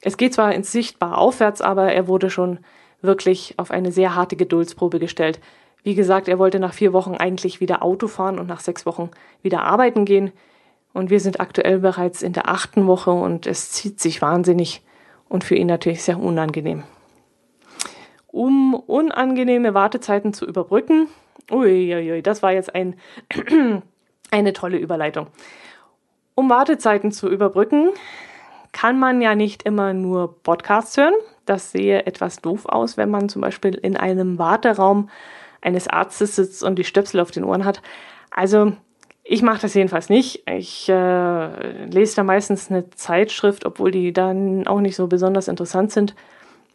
Es 0.02 0.16
geht 0.16 0.35
zwar 0.35 0.54
ins 0.54 0.73
Sichtbar 0.73 1.19
aufwärts, 1.19 1.61
aber 1.61 1.92
er 1.92 2.09
wurde 2.09 2.30
schon 2.30 2.61
wirklich 3.02 3.54
auf 3.59 3.71
eine 3.71 3.92
sehr 3.92 4.14
harte 4.14 4.37
Geduldsprobe 4.37 4.99
gestellt. 4.99 5.40
Wie 5.83 5.95
gesagt, 5.95 6.28
er 6.28 6.38
wollte 6.38 6.59
nach 6.59 6.75
vier 6.75 6.92
Wochen 6.92 7.14
eigentlich 7.14 7.61
wieder 7.61 7.83
Auto 7.83 8.07
fahren 8.07 8.38
und 8.38 8.47
nach 8.47 8.61
sechs 8.61 8.85
Wochen 8.85 9.11
wieder 9.42 9.62
arbeiten 9.62 10.04
gehen. 10.04 10.33
Und 10.92 11.11
wir 11.11 11.21
sind 11.21 11.40
aktuell 11.40 11.78
bereits 11.78 12.23
in 12.23 12.33
der 12.33 12.49
achten 12.49 12.87
Woche 12.87 13.12
und 13.12 13.47
es 13.47 13.71
zieht 13.73 14.00
sich 14.00 14.21
wahnsinnig 14.21 14.83
und 15.28 15.45
für 15.45 15.54
ihn 15.54 15.69
natürlich 15.69 16.02
sehr 16.02 16.19
unangenehm. 16.19 16.83
Um 18.26 18.75
unangenehme 18.75 19.75
Wartezeiten 19.75 20.35
zu 20.35 20.47
überbrücken, 20.47 21.09
uiuiui, 21.50 22.23
das 22.23 22.42
war 22.42 22.52
jetzt 22.52 22.75
ein, 22.75 22.97
eine 24.30 24.52
tolle 24.52 24.78
Überleitung. 24.78 25.28
Um 26.35 26.50
Wartezeiten 26.50 27.12
zu 27.12 27.28
überbrücken, 27.28 27.90
kann 28.72 28.98
man 28.98 29.20
ja 29.20 29.34
nicht 29.34 29.62
immer 29.64 29.92
nur 29.92 30.42
Podcasts 30.42 30.96
hören. 30.96 31.14
Das 31.46 31.72
sehe 31.72 32.06
etwas 32.06 32.40
doof 32.40 32.66
aus, 32.66 32.96
wenn 32.96 33.10
man 33.10 33.28
zum 33.28 33.42
Beispiel 33.42 33.74
in 33.74 33.96
einem 33.96 34.38
Warteraum 34.38 35.08
eines 35.60 35.88
Arztes 35.88 36.36
sitzt 36.36 36.62
und 36.62 36.78
die 36.78 36.84
Stöpsel 36.84 37.20
auf 37.20 37.30
den 37.30 37.44
Ohren 37.44 37.64
hat. 37.64 37.82
Also 38.30 38.72
ich 39.24 39.42
mache 39.42 39.60
das 39.62 39.74
jedenfalls 39.74 40.08
nicht. 40.08 40.42
Ich 40.48 40.88
äh, 40.88 41.86
lese 41.86 42.16
da 42.16 42.22
meistens 42.22 42.70
eine 42.70 42.90
Zeitschrift, 42.90 43.66
obwohl 43.66 43.90
die 43.90 44.12
dann 44.12 44.66
auch 44.66 44.80
nicht 44.80 44.96
so 44.96 45.06
besonders 45.06 45.48
interessant 45.48 45.92
sind. 45.92 46.14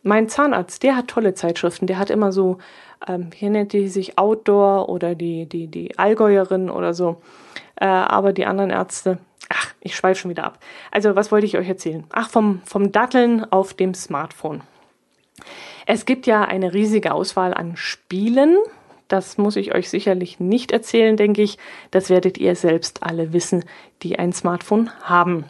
Mein 0.04 0.30
Zahnarzt, 0.30 0.84
der 0.84 0.96
hat 0.96 1.08
tolle 1.08 1.34
Zeitschriften. 1.34 1.88
Der 1.88 1.98
hat 1.98 2.10
immer 2.10 2.32
so, 2.32 2.60
ähm, 3.08 3.30
hier 3.34 3.50
nennt 3.50 3.74
die 3.74 3.88
sich 3.88 4.18
Outdoor 4.18 4.88
oder 4.88 5.16
die, 5.16 5.48
die, 5.48 5.68
die 5.68 5.98
Allgäuerin 5.98 6.70
oder 6.70 6.94
so. 6.94 7.22
Äh, 7.76 7.88
aber 7.88 8.32
die 8.32 8.46
anderen 8.46 8.70
Ärzte, 8.70 9.18
Ach, 9.50 9.74
ich 9.80 9.96
schweife 9.96 10.22
schon 10.22 10.32
wieder 10.32 10.44
ab. 10.44 10.60
Also, 10.92 11.16
was 11.16 11.32
wollte 11.32 11.46
ich 11.46 11.58
euch 11.58 11.68
erzählen? 11.68 12.06
Ach, 12.12 12.30
vom, 12.30 12.62
vom 12.66 12.92
Datteln 12.92 13.46
auf 13.52 13.74
dem 13.74 13.94
Smartphone. 13.94 14.62
Es 15.86 16.06
gibt 16.06 16.26
ja 16.26 16.44
eine 16.44 16.74
riesige 16.74 17.14
Auswahl 17.14 17.54
an 17.54 17.78
Spielen. 17.78 18.58
Das 19.08 19.38
muss 19.38 19.56
ich 19.56 19.76
euch 19.76 19.90
sicherlich 19.90 20.40
nicht 20.40 20.72
erzählen, 20.72 21.16
denke 21.16 21.44
ich. 21.44 21.58
Das 21.92 22.10
werdet 22.10 22.38
ihr 22.38 22.56
selbst 22.56 23.04
alle 23.04 23.34
wissen, 23.34 23.66
die 24.02 24.18
ein 24.18 24.34
Smartphone 24.34 24.90
haben. 25.04 25.46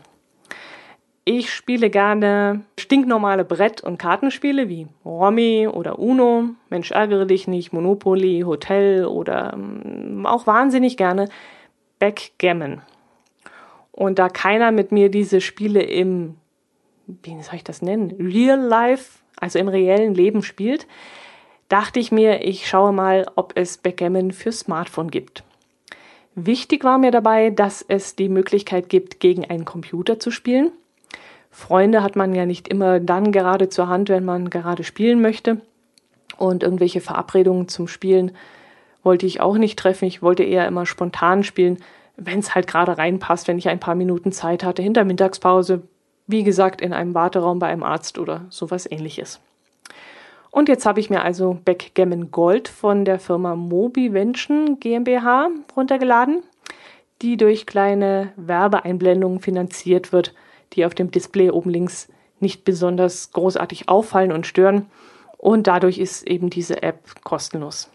Ich 1.28 1.52
spiele 1.52 1.90
gerne 1.90 2.66
stinknormale 2.78 3.46
Brett- 3.46 3.82
und 3.82 3.98
Kartenspiele 3.98 4.70
wie 4.70 4.88
Romy 5.04 5.68
oder 5.68 5.98
Uno, 5.98 6.50
Mensch 6.70 6.92
ärgere 6.92 7.26
dich 7.26 7.48
nicht, 7.48 7.74
Monopoly, 7.74 8.42
Hotel 8.46 9.06
oder 9.06 9.54
ähm, 9.54 10.28
auch 10.28 10.46
wahnsinnig 10.46 10.98
gerne 10.98 11.28
Backgammon. 11.98 12.84
Und 13.96 14.20
da 14.20 14.28
keiner 14.28 14.72
mit 14.74 14.92
mir 14.92 15.10
diese 15.10 15.40
Spiele 15.40 15.82
im, 15.82 16.36
wie 17.08 17.42
soll 17.42 17.56
ich 17.56 17.64
das 17.64 17.82
nennen, 17.82 18.12
Real 18.20 18.60
Life, 18.60 19.20
also 19.38 19.58
im 19.58 19.70
reellen 19.70 20.14
Leben 20.14 20.44
spielt, 20.44 20.86
dachte 21.70 22.02
ich 22.02 22.12
mir, 22.12 22.44
ich 22.44 22.68
schaue 22.68 22.92
mal, 22.92 23.26
ob 23.36 23.54
es 23.56 23.78
Backgammon 23.78 24.34
für 24.34 24.52
Smartphone 24.52 25.10
gibt. 25.10 25.44
Wichtig 26.36 26.84
war 26.84 26.98
mir 26.98 27.12
dabei, 27.12 27.52
dass 27.52 27.86
es 27.88 28.18
die 28.18 28.28
Möglichkeit 28.28 28.90
gibt, 28.90 29.22
gegen 29.22 29.46
einen 29.46 29.64
Computer 29.64 30.20
zu 30.20 30.30
spielen. 30.30 30.74
Freunde 31.50 32.04
hat 32.04 32.18
man 32.18 32.36
ja 32.36 32.46
nicht 32.46 32.68
immer 32.68 33.00
dann 33.00 33.32
gerade 33.32 33.70
zur 33.70 33.88
Hand, 33.88 34.10
wenn 34.10 34.26
man 34.26 34.50
gerade 34.50 34.84
spielen 34.84 35.22
möchte. 35.22 35.62
Und 36.38 36.64
irgendwelche 36.64 37.00
Verabredungen 37.00 37.70
zum 37.70 37.88
Spielen 37.88 38.34
wollte 39.04 39.26
ich 39.26 39.40
auch 39.40 39.56
nicht 39.56 39.80
treffen. 39.80 40.04
Ich 40.04 40.22
wollte 40.22 40.44
eher 40.44 40.68
immer 40.68 40.86
spontan 40.86 41.46
spielen, 41.46 41.78
wenn 42.18 42.40
es 42.40 42.56
halt 42.56 42.68
gerade 42.68 42.98
reinpasst, 42.98 43.48
wenn 43.48 43.58
ich 43.58 43.70
ein 43.70 43.80
paar 43.80 43.96
Minuten 43.96 44.32
Zeit 44.32 44.64
hatte, 44.64 44.82
hinter 44.82 45.04
Mittagspause, 45.04 45.84
wie 46.28 46.44
gesagt, 46.44 46.82
in 46.82 46.94
einem 46.94 47.14
Warteraum 47.14 47.60
bei 47.60 47.68
einem 47.68 47.84
Arzt 47.84 48.18
oder 48.18 48.46
sowas 48.50 48.90
ähnliches. 48.90 49.40
Und 50.52 50.70
jetzt 50.70 50.86
habe 50.86 51.02
ich 51.02 51.10
mir 51.10 51.22
also 51.22 51.60
Backgammon 51.66 52.32
Gold 52.32 52.70
von 52.70 53.04
der 53.04 53.20
Firma 53.20 53.56
Mobivention 53.56 54.80
GmbH 54.80 55.50
runtergeladen, 55.76 56.44
die 57.22 57.36
durch 57.36 57.66
kleine 57.66 58.32
Werbeeinblendungen 58.38 59.42
finanziert 59.42 60.14
wird, 60.14 60.34
die 60.74 60.86
auf 60.86 60.96
dem 60.96 61.12
Display 61.12 61.50
oben 61.50 61.70
links 61.70 62.08
nicht 62.40 62.64
besonders 62.64 63.32
großartig 63.32 63.90
auffallen 63.90 64.32
und 64.32 64.48
stören. 64.48 64.86
Und 65.38 65.68
dadurch 65.68 65.98
ist 65.98 66.26
eben 66.28 66.50
diese 66.50 66.82
App 66.84 67.24
kostenlos. 67.24 67.90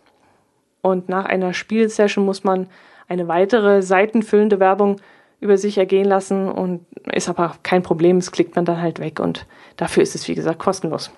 Und 0.83 1.09
nach 1.09 1.25
einer 1.25 1.53
Spielsession 1.53 2.25
muss 2.25 2.45
man 2.45 2.69
eine 3.11 3.27
weitere 3.27 3.83
seitenfüllende 3.83 4.61
Werbung 4.61 5.01
über 5.41 5.59
sich 5.59 5.77
ergehen 5.79 6.05
lassen 6.05 6.49
und 6.49 6.87
ist 7.13 7.29
aber 7.29 7.57
kein 7.63 7.83
Problem, 7.83 8.19
es 8.19 8.31
klickt 8.31 8.55
man 8.55 8.65
dann 8.65 8.81
halt 8.81 9.01
weg 9.01 9.19
und 9.19 9.47
dafür 9.77 10.03
ist 10.03 10.15
es 10.15 10.29
wie 10.29 10.35
gesagt 10.35 10.61
kostenlos. 10.61 11.11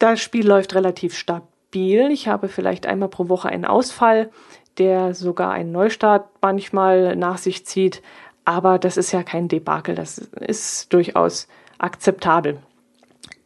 Das 0.00 0.20
Spiel 0.20 0.46
läuft 0.46 0.74
relativ 0.74 1.16
stabil. 1.16 2.10
Ich 2.10 2.26
habe 2.26 2.48
vielleicht 2.48 2.86
einmal 2.86 3.08
pro 3.08 3.28
Woche 3.28 3.48
einen 3.48 3.64
Ausfall, 3.64 4.30
der 4.78 5.14
sogar 5.14 5.52
einen 5.52 5.70
Neustart 5.70 6.28
manchmal 6.42 7.14
nach 7.14 7.38
sich 7.38 7.64
zieht, 7.64 8.02
aber 8.44 8.78
das 8.80 8.96
ist 8.96 9.12
ja 9.12 9.22
kein 9.22 9.46
Debakel, 9.46 9.94
das 9.94 10.18
ist 10.18 10.92
durchaus 10.92 11.46
akzeptabel. 11.78 12.58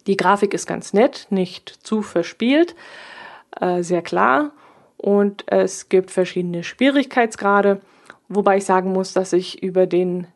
Die 0.06 0.16
Grafik 0.16 0.54
ist 0.54 0.66
ganz 0.66 0.94
nett, 0.94 1.26
nicht 1.28 1.68
zu 1.68 2.00
verspielt, 2.00 2.74
äh, 3.60 3.82
sehr 3.82 4.00
klar 4.00 4.52
und 4.98 5.44
es 5.46 5.88
gibt 5.88 6.10
verschiedene 6.10 6.62
Schwierigkeitsgrade, 6.62 7.80
wobei 8.28 8.58
ich 8.58 8.64
sagen 8.64 8.92
muss, 8.92 9.14
dass 9.14 9.32
ich 9.32 9.62
über 9.62 9.86
den 9.86 10.26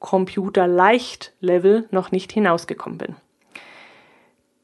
Computer 0.00 0.66
leicht 0.66 1.32
Level 1.40 1.86
noch 1.92 2.10
nicht 2.10 2.32
hinausgekommen 2.32 2.98
bin. 2.98 3.14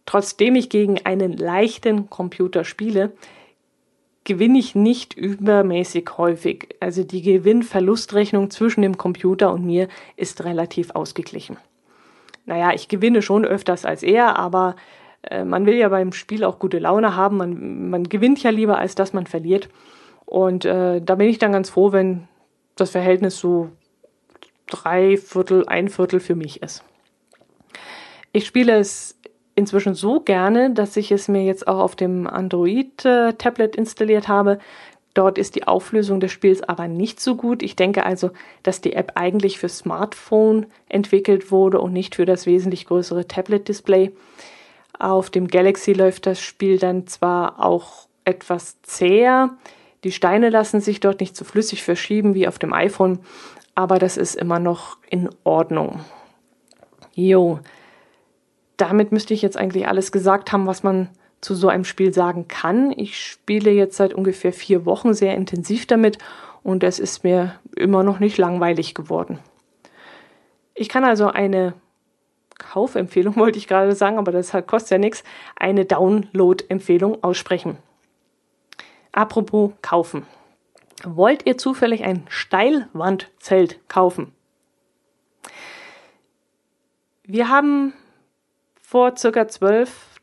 Trotzdem 0.06 0.56
ich 0.56 0.70
gegen 0.70 1.04
einen 1.04 1.36
leichten 1.36 2.10
Computer 2.10 2.64
spiele, 2.64 3.12
gewinne 4.24 4.58
ich 4.58 4.74
nicht 4.74 5.14
übermäßig 5.14 6.08
häufig. 6.16 6.74
Also 6.80 7.04
die 7.04 7.22
Gewinn-Verlust-Rechnung 7.22 8.50
zwischen 8.50 8.82
dem 8.82 8.98
Computer 8.98 9.52
und 9.52 9.64
mir 9.64 9.88
ist 10.16 10.44
relativ 10.44 10.90
ausgeglichen. 10.90 11.58
Naja, 12.46 12.72
ich 12.72 12.88
gewinne 12.88 13.22
schon 13.22 13.44
öfters 13.44 13.84
als 13.84 14.02
er, 14.02 14.38
aber 14.38 14.76
äh, 15.22 15.44
man 15.44 15.66
will 15.66 15.74
ja 15.74 15.88
beim 15.88 16.12
Spiel 16.12 16.44
auch 16.44 16.58
gute 16.58 16.78
Laune 16.78 17.16
haben. 17.16 17.36
Man, 17.36 17.90
man 17.90 18.04
gewinnt 18.04 18.42
ja 18.42 18.50
lieber, 18.50 18.78
als 18.78 18.94
dass 18.94 19.12
man 19.12 19.26
verliert. 19.26 19.68
Und 20.24 20.64
äh, 20.64 21.00
da 21.00 21.14
bin 21.14 21.28
ich 21.28 21.38
dann 21.38 21.52
ganz 21.52 21.70
froh, 21.70 21.92
wenn 21.92 22.28
das 22.76 22.90
Verhältnis 22.90 23.38
so 23.38 23.70
drei 24.66 25.16
Viertel, 25.16 25.66
ein 25.66 25.88
Viertel 25.88 26.20
für 26.20 26.34
mich 26.34 26.62
ist. 26.62 26.84
Ich 28.32 28.46
spiele 28.46 28.78
es 28.78 29.18
inzwischen 29.54 29.94
so 29.94 30.20
gerne, 30.20 30.72
dass 30.72 30.96
ich 30.96 31.10
es 31.10 31.28
mir 31.28 31.44
jetzt 31.44 31.66
auch 31.66 31.78
auf 31.78 31.96
dem 31.96 32.26
Android-Tablet 32.26 33.74
installiert 33.74 34.28
habe. 34.28 34.58
Dort 35.14 35.38
ist 35.38 35.56
die 35.56 35.66
Auflösung 35.66 36.20
des 36.20 36.30
Spiels 36.30 36.62
aber 36.62 36.86
nicht 36.86 37.18
so 37.18 37.34
gut. 37.34 37.62
Ich 37.62 37.74
denke 37.74 38.06
also, 38.06 38.30
dass 38.62 38.80
die 38.80 38.92
App 38.92 39.12
eigentlich 39.16 39.58
für 39.58 39.68
Smartphone 39.68 40.66
entwickelt 40.88 41.50
wurde 41.50 41.80
und 41.80 41.92
nicht 41.92 42.14
für 42.14 42.24
das 42.24 42.46
wesentlich 42.46 42.86
größere 42.86 43.26
Tablet-Display. 43.26 44.12
Auf 44.98 45.30
dem 45.30 45.48
Galaxy 45.48 45.92
läuft 45.92 46.26
das 46.26 46.40
Spiel 46.40 46.78
dann 46.78 47.06
zwar 47.06 47.64
auch 47.64 48.08
etwas 48.24 48.82
zäher, 48.82 49.56
die 50.04 50.12
Steine 50.12 50.50
lassen 50.50 50.80
sich 50.80 51.00
dort 51.00 51.20
nicht 51.20 51.36
so 51.36 51.44
flüssig 51.44 51.82
verschieben 51.82 52.34
wie 52.34 52.46
auf 52.46 52.58
dem 52.58 52.72
iPhone, 52.72 53.18
aber 53.74 53.98
das 53.98 54.16
ist 54.16 54.36
immer 54.36 54.58
noch 54.58 54.98
in 55.08 55.28
Ordnung. 55.44 56.00
Jo, 57.14 57.58
damit 58.76 59.10
müsste 59.10 59.34
ich 59.34 59.42
jetzt 59.42 59.56
eigentlich 59.56 59.88
alles 59.88 60.12
gesagt 60.12 60.52
haben, 60.52 60.66
was 60.66 60.82
man 60.82 61.08
zu 61.40 61.54
so 61.54 61.68
einem 61.68 61.84
Spiel 61.84 62.12
sagen 62.12 62.46
kann. 62.48 62.92
Ich 62.96 63.20
spiele 63.20 63.70
jetzt 63.70 63.96
seit 63.96 64.14
ungefähr 64.14 64.52
vier 64.52 64.84
Wochen 64.84 65.14
sehr 65.14 65.34
intensiv 65.34 65.86
damit 65.86 66.18
und 66.62 66.84
es 66.84 66.98
ist 66.98 67.24
mir 67.24 67.54
immer 67.76 68.02
noch 68.02 68.20
nicht 68.20 68.38
langweilig 68.38 68.94
geworden. 68.94 69.38
Ich 70.74 70.88
kann 70.88 71.04
also 71.04 71.28
eine 71.28 71.74
Kaufempfehlung 72.58 73.36
wollte 73.36 73.58
ich 73.58 73.68
gerade 73.68 73.94
sagen, 73.94 74.18
aber 74.18 74.32
das 74.32 74.52
kostet 74.66 74.90
ja 74.90 74.98
nichts, 74.98 75.24
eine 75.56 75.84
Download-Empfehlung 75.84 77.22
aussprechen. 77.22 77.78
Apropos 79.12 79.72
kaufen. 79.82 80.26
Wollt 81.04 81.46
ihr 81.46 81.56
zufällig 81.56 82.04
ein 82.04 82.24
Steilwandzelt 82.28 83.80
kaufen? 83.88 84.32
Wir 87.22 87.48
haben 87.48 87.94
vor 88.82 89.16
circa 89.16 89.46
12, 89.46 90.20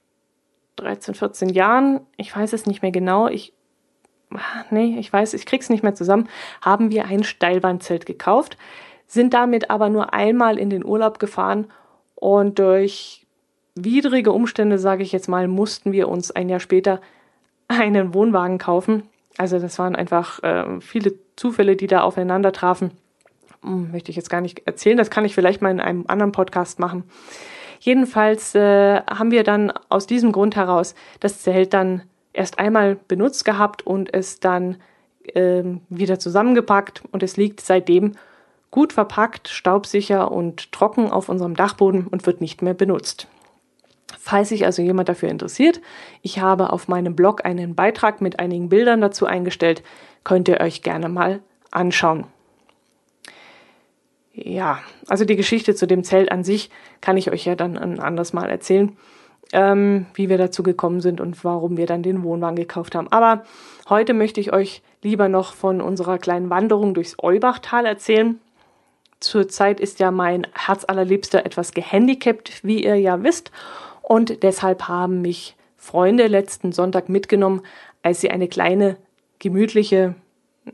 13, 0.75 1.13
14 1.13 1.49
Jahren, 1.49 2.01
ich 2.17 2.35
weiß 2.35 2.53
es 2.53 2.65
nicht 2.65 2.81
mehr 2.81 2.91
genau, 2.91 3.27
ich 3.27 3.53
nee, 4.69 4.97
ich 4.99 5.11
weiß, 5.11 5.33
ich 5.33 5.45
krieg's 5.45 5.69
nicht 5.69 5.83
mehr 5.83 5.95
zusammen, 5.95 6.27
haben 6.61 6.91
wir 6.91 7.05
ein 7.05 7.23
Steilwandzelt 7.23 8.05
gekauft, 8.05 8.57
sind 9.07 9.33
damit 9.33 9.69
aber 9.69 9.89
nur 9.89 10.13
einmal 10.13 10.57
in 10.57 10.69
den 10.69 10.83
Urlaub 10.83 11.19
gefahren 11.19 11.71
und 12.15 12.59
durch 12.59 13.25
widrige 13.75 14.31
Umstände, 14.31 14.79
sage 14.79 15.03
ich 15.03 15.11
jetzt 15.11 15.27
mal, 15.27 15.47
mussten 15.47 15.91
wir 15.91 16.07
uns 16.07 16.31
ein 16.31 16.49
Jahr 16.49 16.59
später 16.59 17.01
einen 17.67 18.13
Wohnwagen 18.13 18.57
kaufen. 18.57 19.03
Also 19.37 19.59
das 19.59 19.77
waren 19.79 19.95
einfach 19.95 20.41
äh, 20.43 20.79
viele 20.79 21.13
Zufälle, 21.35 21.75
die 21.75 21.87
da 21.87 22.01
aufeinander 22.01 22.51
trafen. 22.51 22.91
Hm, 23.63 23.91
möchte 23.91 24.11
ich 24.11 24.15
jetzt 24.15 24.29
gar 24.29 24.41
nicht 24.41 24.65
erzählen. 24.65 24.97
Das 24.97 25.09
kann 25.09 25.25
ich 25.25 25.35
vielleicht 25.35 25.61
mal 25.61 25.71
in 25.71 25.81
einem 25.81 26.05
anderen 26.07 26.31
Podcast 26.31 26.79
machen. 26.79 27.03
Jedenfalls 27.79 28.55
äh, 28.55 29.01
haben 29.01 29.31
wir 29.31 29.43
dann 29.43 29.71
aus 29.89 30.07
diesem 30.07 30.31
Grund 30.31 30.55
heraus 30.55 30.95
das 31.19 31.41
Zelt 31.41 31.73
dann 31.73 32.03
erst 32.31 32.59
einmal 32.59 32.95
benutzt 32.95 33.45
gehabt 33.45 33.85
und 33.85 34.13
es 34.13 34.39
dann 34.39 34.77
äh, 35.33 35.63
wieder 35.89 36.19
zusammengepackt 36.19 37.03
und 37.11 37.23
es 37.23 37.37
liegt 37.37 37.61
seitdem 37.61 38.13
gut 38.75 38.91
verpackt, 38.91 39.47
staubsicher 39.47 40.33
und 40.33 40.73
trocken 40.73 41.09
auf 41.09 41.29
unserem 41.29 41.55
Dachboden 41.55 42.07
und 42.07 42.25
wird 42.25 42.41
nicht 42.41 42.61
mehr 42.61 42.73
benutzt. 42.73 43.29
Falls 44.19 44.49
sich 44.49 44.65
also 44.65 44.81
jemand 44.81 45.07
dafür 45.07 45.29
interessiert, 45.29 45.79
ich 46.21 46.41
habe 46.41 46.73
auf 46.73 46.89
meinem 46.89 47.15
Blog 47.15 47.45
einen 47.45 47.73
Beitrag 47.73 48.19
mit 48.19 48.37
einigen 48.37 48.67
Bildern 48.67 48.99
dazu 48.99 49.27
eingestellt, 49.27 49.81
könnt 50.25 50.49
ihr 50.49 50.59
euch 50.59 50.81
gerne 50.81 51.07
mal 51.07 51.39
anschauen. 51.71 52.25
Ja, 54.33 54.79
also 55.07 55.23
die 55.23 55.37
Geschichte 55.37 55.73
zu 55.73 55.87
dem 55.87 56.03
Zelt 56.03 56.29
an 56.29 56.43
sich 56.43 56.69
kann 56.99 57.15
ich 57.15 57.31
euch 57.31 57.45
ja 57.45 57.55
dann 57.55 57.77
ein 57.77 58.01
anderes 58.01 58.33
Mal 58.33 58.49
erzählen, 58.49 58.97
ähm, 59.53 60.05
wie 60.15 60.27
wir 60.27 60.37
dazu 60.37 60.63
gekommen 60.63 60.99
sind 60.99 61.21
und 61.21 61.45
warum 61.45 61.77
wir 61.77 61.85
dann 61.85 62.03
den 62.03 62.23
Wohnwagen 62.23 62.57
gekauft 62.57 62.93
haben. 62.93 63.07
Aber 63.09 63.45
heute 63.87 64.13
möchte 64.13 64.41
ich 64.41 64.51
euch 64.51 64.81
lieber 65.01 65.29
noch 65.29 65.53
von 65.53 65.79
unserer 65.79 66.17
kleinen 66.17 66.49
Wanderung 66.49 66.93
durchs 66.93 67.15
Eubachtal 67.23 67.85
erzählen. 67.85 68.41
Zurzeit 69.25 69.79
ist 69.79 69.99
ja 69.99 70.11
mein 70.11 70.45
Herzallerliebster 70.53 71.47
etwas 71.47 71.71
gehandicapt, 71.71 72.63
wie 72.63 72.83
ihr 72.83 72.95
ja 72.95 73.23
wisst. 73.23 73.51
Und 74.03 74.43
deshalb 74.43 74.87
haben 74.87 75.23
mich 75.23 75.55
Freunde 75.77 76.27
letzten 76.27 76.71
Sonntag 76.71 77.09
mitgenommen, 77.09 77.63
als 78.03 78.21
sie 78.21 78.29
eine 78.29 78.47
kleine, 78.47 78.97
gemütliche, 79.39 80.13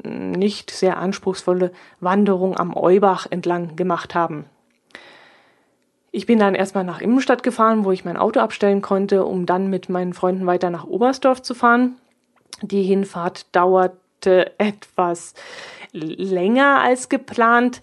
nicht 0.04 0.70
sehr 0.70 0.98
anspruchsvolle 0.98 1.72
Wanderung 2.02 2.58
am 2.58 2.76
Eubach 2.76 3.26
entlang 3.30 3.78
gemacht 3.78 4.16
haben. 4.16 4.46
Ich 6.12 6.26
bin 6.26 6.38
dann 6.38 6.54
erstmal 6.54 6.84
nach 6.84 7.00
Immenstadt 7.00 7.44
gefahren, 7.44 7.86
wo 7.86 7.94
ich 7.94 8.04
mein 8.04 8.18
Auto 8.18 8.42
abstellen 8.42 8.82
konnte, 8.82 9.24
um 9.24 9.46
dann 9.46 9.70
mit 9.70 9.88
meinen 9.88 10.14
Freunden 10.14 10.46
weiter 10.46 10.70
nach 10.70 10.84
Oberstdorf 10.84 11.42
zu 11.42 11.54
fahren. 11.54 11.96
Die 12.62 12.84
Hinfahrt 12.84 13.46
dauerte 13.56 14.52
etwas 14.58 15.36
länger 15.94 16.82
als 16.82 17.08
geplant 17.08 17.82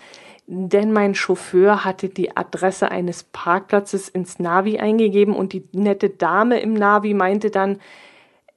denn 0.50 0.92
mein 0.92 1.14
Chauffeur 1.14 1.84
hatte 1.84 2.08
die 2.08 2.34
Adresse 2.34 2.90
eines 2.90 3.22
Parkplatzes 3.22 4.08
ins 4.08 4.38
Navi 4.38 4.78
eingegeben 4.78 5.36
und 5.36 5.52
die 5.52 5.68
nette 5.72 6.08
Dame 6.08 6.58
im 6.60 6.72
Navi 6.72 7.12
meinte 7.12 7.50
dann, 7.50 7.78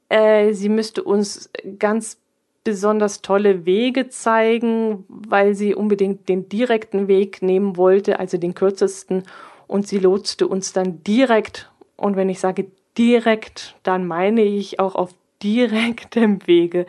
äh, 0.08 0.54
sie 0.54 0.70
müsste 0.70 1.04
uns 1.04 1.52
ganz 1.80 2.18
besonders 2.64 3.22
tolle 3.22 3.66
Wege 3.66 4.08
zeigen, 4.08 5.04
weil 5.10 5.54
sie 5.54 5.76
unbedingt 5.76 6.30
den 6.30 6.48
direkten 6.48 7.10
Weg 7.10 7.42
nehmen 7.42 7.76
wollte, 7.76 8.20
also 8.20 8.38
den 8.38 8.54
kürzesten. 8.54 9.24
Und 9.68 9.86
sie 9.86 10.00
lotste 10.00 10.48
uns 10.48 10.72
dann 10.72 11.04
direkt, 11.04 11.70
und 11.98 12.16
wenn 12.16 12.30
ich 12.30 12.40
sage 12.40 12.68
direkt, 12.98 13.76
dann 13.84 14.08
meine 14.08 14.44
ich 14.44 14.80
auch 14.80 14.96
auf 14.96 15.14
direktem 15.44 16.48
Wege 16.48 16.86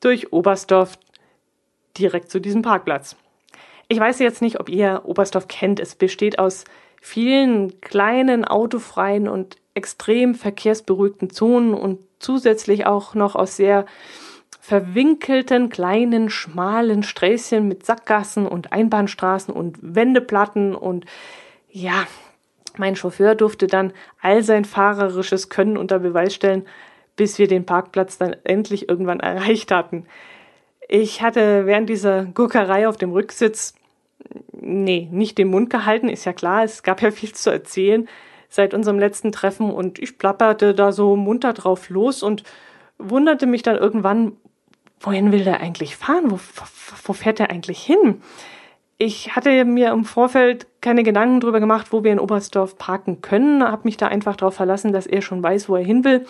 durch 0.00 0.34
Oberstdorf 0.34 0.98
direkt 1.96 2.30
zu 2.30 2.40
diesem 2.40 2.60
Parkplatz. 2.60 3.16
Ich 3.88 3.98
weiß 3.98 4.18
jetzt 4.18 4.42
nicht, 4.42 4.60
ob 4.60 4.68
ihr 4.68 5.02
Oberstdorf 5.04 5.48
kennt. 5.48 5.80
Es 5.80 5.94
besteht 5.94 6.38
aus 6.38 6.64
vielen 7.00 7.80
kleinen 7.80 8.44
autofreien 8.44 9.28
und 9.28 9.56
extrem 9.74 10.34
verkehrsberuhigten 10.34 11.30
Zonen 11.30 11.72
und 11.72 12.00
zusätzlich 12.18 12.84
auch 12.84 13.14
noch 13.14 13.34
aus 13.34 13.56
sehr 13.56 13.86
verwinkelten, 14.60 15.70
kleinen, 15.70 16.28
schmalen 16.28 17.02
Sträßchen 17.02 17.66
mit 17.66 17.86
Sackgassen 17.86 18.46
und 18.46 18.72
Einbahnstraßen 18.72 19.54
und 19.54 19.78
Wendeplatten 19.80 20.74
und 20.74 21.06
ja, 21.70 22.06
mein 22.76 22.96
Chauffeur 22.96 23.34
durfte 23.34 23.66
dann 23.66 23.92
all 24.20 24.42
sein 24.42 24.64
fahrerisches 24.64 25.48
Können 25.48 25.78
unter 25.78 25.98
Beweis 25.98 26.34
stellen, 26.34 26.66
bis 27.16 27.38
wir 27.38 27.48
den 27.48 27.64
Parkplatz 27.64 28.18
dann 28.18 28.36
endlich 28.44 28.88
irgendwann 28.88 29.20
erreicht 29.20 29.70
hatten. 29.70 30.06
Ich 30.88 31.22
hatte 31.22 31.66
während 31.66 31.88
dieser 31.88 32.24
Gurkerei 32.24 32.88
auf 32.88 32.96
dem 32.96 33.12
Rücksitz, 33.12 33.74
nee, 34.68 35.08
nicht 35.10 35.38
den 35.38 35.48
Mund 35.48 35.70
gehalten, 35.70 36.08
ist 36.08 36.24
ja 36.24 36.32
klar, 36.32 36.62
es 36.62 36.82
gab 36.82 37.02
ja 37.02 37.10
viel 37.10 37.32
zu 37.32 37.50
erzählen 37.50 38.08
seit 38.48 38.74
unserem 38.74 38.98
letzten 38.98 39.32
Treffen 39.32 39.70
und 39.70 39.98
ich 39.98 40.18
plapperte 40.18 40.74
da 40.74 40.92
so 40.92 41.16
munter 41.16 41.52
drauf 41.52 41.90
los 41.90 42.22
und 42.22 42.44
wunderte 42.98 43.46
mich 43.46 43.62
dann 43.62 43.76
irgendwann, 43.76 44.32
wohin 45.00 45.32
will 45.32 45.44
der 45.44 45.60
eigentlich 45.60 45.96
fahren? 45.96 46.30
Wo, 46.30 46.38
wo 47.04 47.12
fährt 47.12 47.38
der 47.38 47.50
eigentlich 47.50 47.80
hin? 47.80 48.22
Ich 48.96 49.36
hatte 49.36 49.64
mir 49.64 49.92
im 49.92 50.04
Vorfeld 50.04 50.66
keine 50.80 51.04
Gedanken 51.04 51.40
darüber 51.40 51.60
gemacht, 51.60 51.92
wo 51.92 52.02
wir 52.02 52.10
in 52.10 52.18
Oberstdorf 52.18 52.78
parken 52.78 53.20
können, 53.20 53.62
habe 53.62 53.82
mich 53.84 53.96
da 53.96 54.08
einfach 54.08 54.34
darauf 54.34 54.54
verlassen, 54.54 54.92
dass 54.92 55.06
er 55.06 55.22
schon 55.22 55.42
weiß, 55.42 55.68
wo 55.68 55.76
er 55.76 55.84
hin 55.84 56.04
will. 56.04 56.26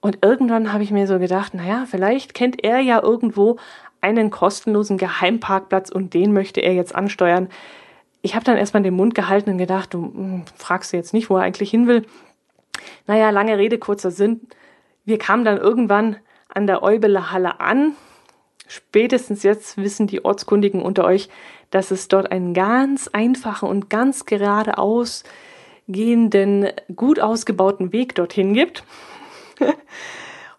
Und 0.00 0.18
irgendwann 0.22 0.72
habe 0.72 0.82
ich 0.82 0.90
mir 0.90 1.06
so 1.06 1.18
gedacht, 1.18 1.54
naja, 1.54 1.86
vielleicht 1.86 2.34
kennt 2.34 2.62
er 2.62 2.80
ja 2.80 3.02
irgendwo 3.02 3.56
einen 4.04 4.30
kostenlosen 4.30 4.98
Geheimparkplatz 4.98 5.88
und 5.88 6.12
den 6.12 6.34
möchte 6.34 6.60
er 6.60 6.74
jetzt 6.74 6.94
ansteuern. 6.94 7.48
Ich 8.20 8.34
habe 8.34 8.44
dann 8.44 8.58
erstmal 8.58 8.82
den 8.82 8.94
Mund 8.94 9.14
gehalten 9.14 9.50
und 9.50 9.58
gedacht, 9.58 9.94
du 9.94 10.04
hm, 10.04 10.44
fragst 10.56 10.92
du 10.92 10.98
jetzt 10.98 11.14
nicht, 11.14 11.30
wo 11.30 11.36
er 11.36 11.42
eigentlich 11.42 11.70
hin 11.70 11.86
will. 11.86 12.04
Naja, 13.06 13.30
lange 13.30 13.56
Rede, 13.56 13.78
kurzer 13.78 14.10
Sinn. 14.10 14.42
Wir 15.06 15.18
kamen 15.18 15.44
dann 15.44 15.56
irgendwann 15.56 16.16
an 16.48 16.66
der 16.66 16.82
Eubeler 16.82 17.32
Halle 17.32 17.60
an. 17.60 17.92
Spätestens 18.66 19.42
jetzt 19.42 19.78
wissen 19.78 20.06
die 20.06 20.24
Ortskundigen 20.24 20.82
unter 20.82 21.04
euch, 21.04 21.30
dass 21.70 21.90
es 21.90 22.08
dort 22.08 22.30
einen 22.30 22.52
ganz 22.52 23.08
einfachen 23.08 23.68
und 23.68 23.88
ganz 23.88 24.26
geradeaus 24.26 25.24
gehenden, 25.88 26.68
gut 26.94 27.20
ausgebauten 27.20 27.92
Weg 27.92 28.14
dorthin 28.14 28.54
gibt. 28.54 28.84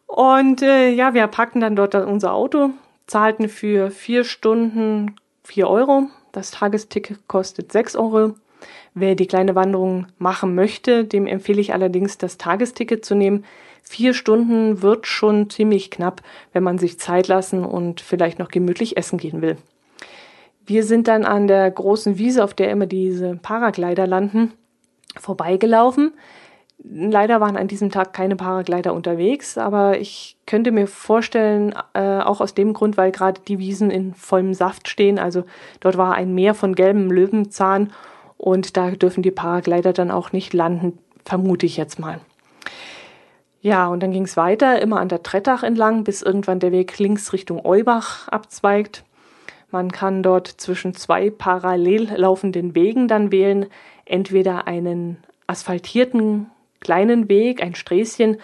und 0.07 0.61
äh, 0.61 0.89
ja, 0.89 1.13
wir 1.13 1.27
packten 1.27 1.61
dann 1.61 1.75
dort 1.75 1.95
unser 1.95 2.33
Auto, 2.33 2.71
zahlten 3.07 3.49
für 3.49 3.91
vier 3.91 4.23
Stunden 4.23 5.15
vier 5.43 5.69
Euro. 5.69 6.07
Das 6.31 6.51
Tagesticket 6.51 7.27
kostet 7.27 7.71
sechs 7.71 7.95
Euro. 7.95 8.35
Wer 8.93 9.15
die 9.15 9.27
kleine 9.27 9.55
Wanderung 9.55 10.07
machen 10.17 10.55
möchte, 10.55 11.05
dem 11.05 11.27
empfehle 11.27 11.61
ich 11.61 11.73
allerdings, 11.73 12.17
das 12.17 12.37
Tagesticket 12.37 13.05
zu 13.05 13.15
nehmen. 13.15 13.45
Vier 13.83 14.13
Stunden 14.13 14.81
wird 14.81 15.05
schon 15.05 15.49
ziemlich 15.49 15.91
knapp, 15.91 16.21
wenn 16.53 16.63
man 16.63 16.79
sich 16.79 16.99
Zeit 16.99 17.27
lassen 17.27 17.63
und 17.63 18.01
vielleicht 18.01 18.39
noch 18.39 18.49
gemütlich 18.49 18.97
essen 18.97 19.17
gehen 19.17 19.41
will. 19.41 19.57
Wir 20.65 20.83
sind 20.83 21.07
dann 21.07 21.25
an 21.25 21.47
der 21.47 21.69
großen 21.69 22.17
Wiese, 22.17 22.43
auf 22.43 22.55
der 22.55 22.71
immer 22.71 22.87
diese 22.87 23.35
Paraglider 23.35 24.07
landen, 24.07 24.53
vorbeigelaufen. 25.19 26.13
Leider 26.87 27.41
waren 27.41 27.57
an 27.57 27.67
diesem 27.67 27.89
Tag 27.89 28.13
keine 28.13 28.35
Paraglider 28.35 28.93
unterwegs, 28.93 29.57
aber 29.57 29.99
ich 29.99 30.37
könnte 30.45 30.71
mir 30.71 30.87
vorstellen, 30.87 31.73
äh, 31.93 32.19
auch 32.19 32.41
aus 32.41 32.53
dem 32.53 32.73
Grund, 32.73 32.95
weil 32.95 33.11
gerade 33.11 33.41
die 33.47 33.57
Wiesen 33.57 33.89
in 33.89 34.13
vollem 34.13 34.53
Saft 34.53 34.87
stehen, 34.87 35.17
also 35.17 35.45
dort 35.79 35.97
war 35.97 36.13
ein 36.13 36.35
Meer 36.35 36.53
von 36.53 36.75
gelbem 36.75 37.09
Löwenzahn 37.09 37.91
und 38.37 38.77
da 38.77 38.91
dürfen 38.91 39.23
die 39.23 39.31
Paraglider 39.31 39.93
dann 39.93 40.11
auch 40.11 40.31
nicht 40.31 40.53
landen, 40.53 40.99
vermute 41.23 41.65
ich 41.65 41.75
jetzt 41.75 41.97
mal. 41.97 42.19
Ja, 43.61 43.87
und 43.87 44.03
dann 44.03 44.11
ging 44.11 44.25
es 44.25 44.37
weiter, 44.37 44.79
immer 44.79 44.99
an 44.99 45.09
der 45.09 45.23
Trettach 45.23 45.63
entlang, 45.63 46.03
bis 46.03 46.21
irgendwann 46.21 46.59
der 46.59 46.71
Weg 46.71 46.99
links 46.99 47.33
Richtung 47.33 47.65
Eubach 47.65 48.27
abzweigt. 48.27 49.03
Man 49.71 49.91
kann 49.91 50.21
dort 50.21 50.47
zwischen 50.47 50.93
zwei 50.93 51.31
parallel 51.31 52.13
laufenden 52.15 52.75
Wegen 52.75 53.07
dann 53.07 53.31
wählen, 53.31 53.65
entweder 54.05 54.67
einen 54.67 55.17
asphaltierten 55.47 56.51
kleinen 56.85 57.27
Weg, 57.29 57.63
ein 57.63 57.73
Sträßchen, 57.73 58.37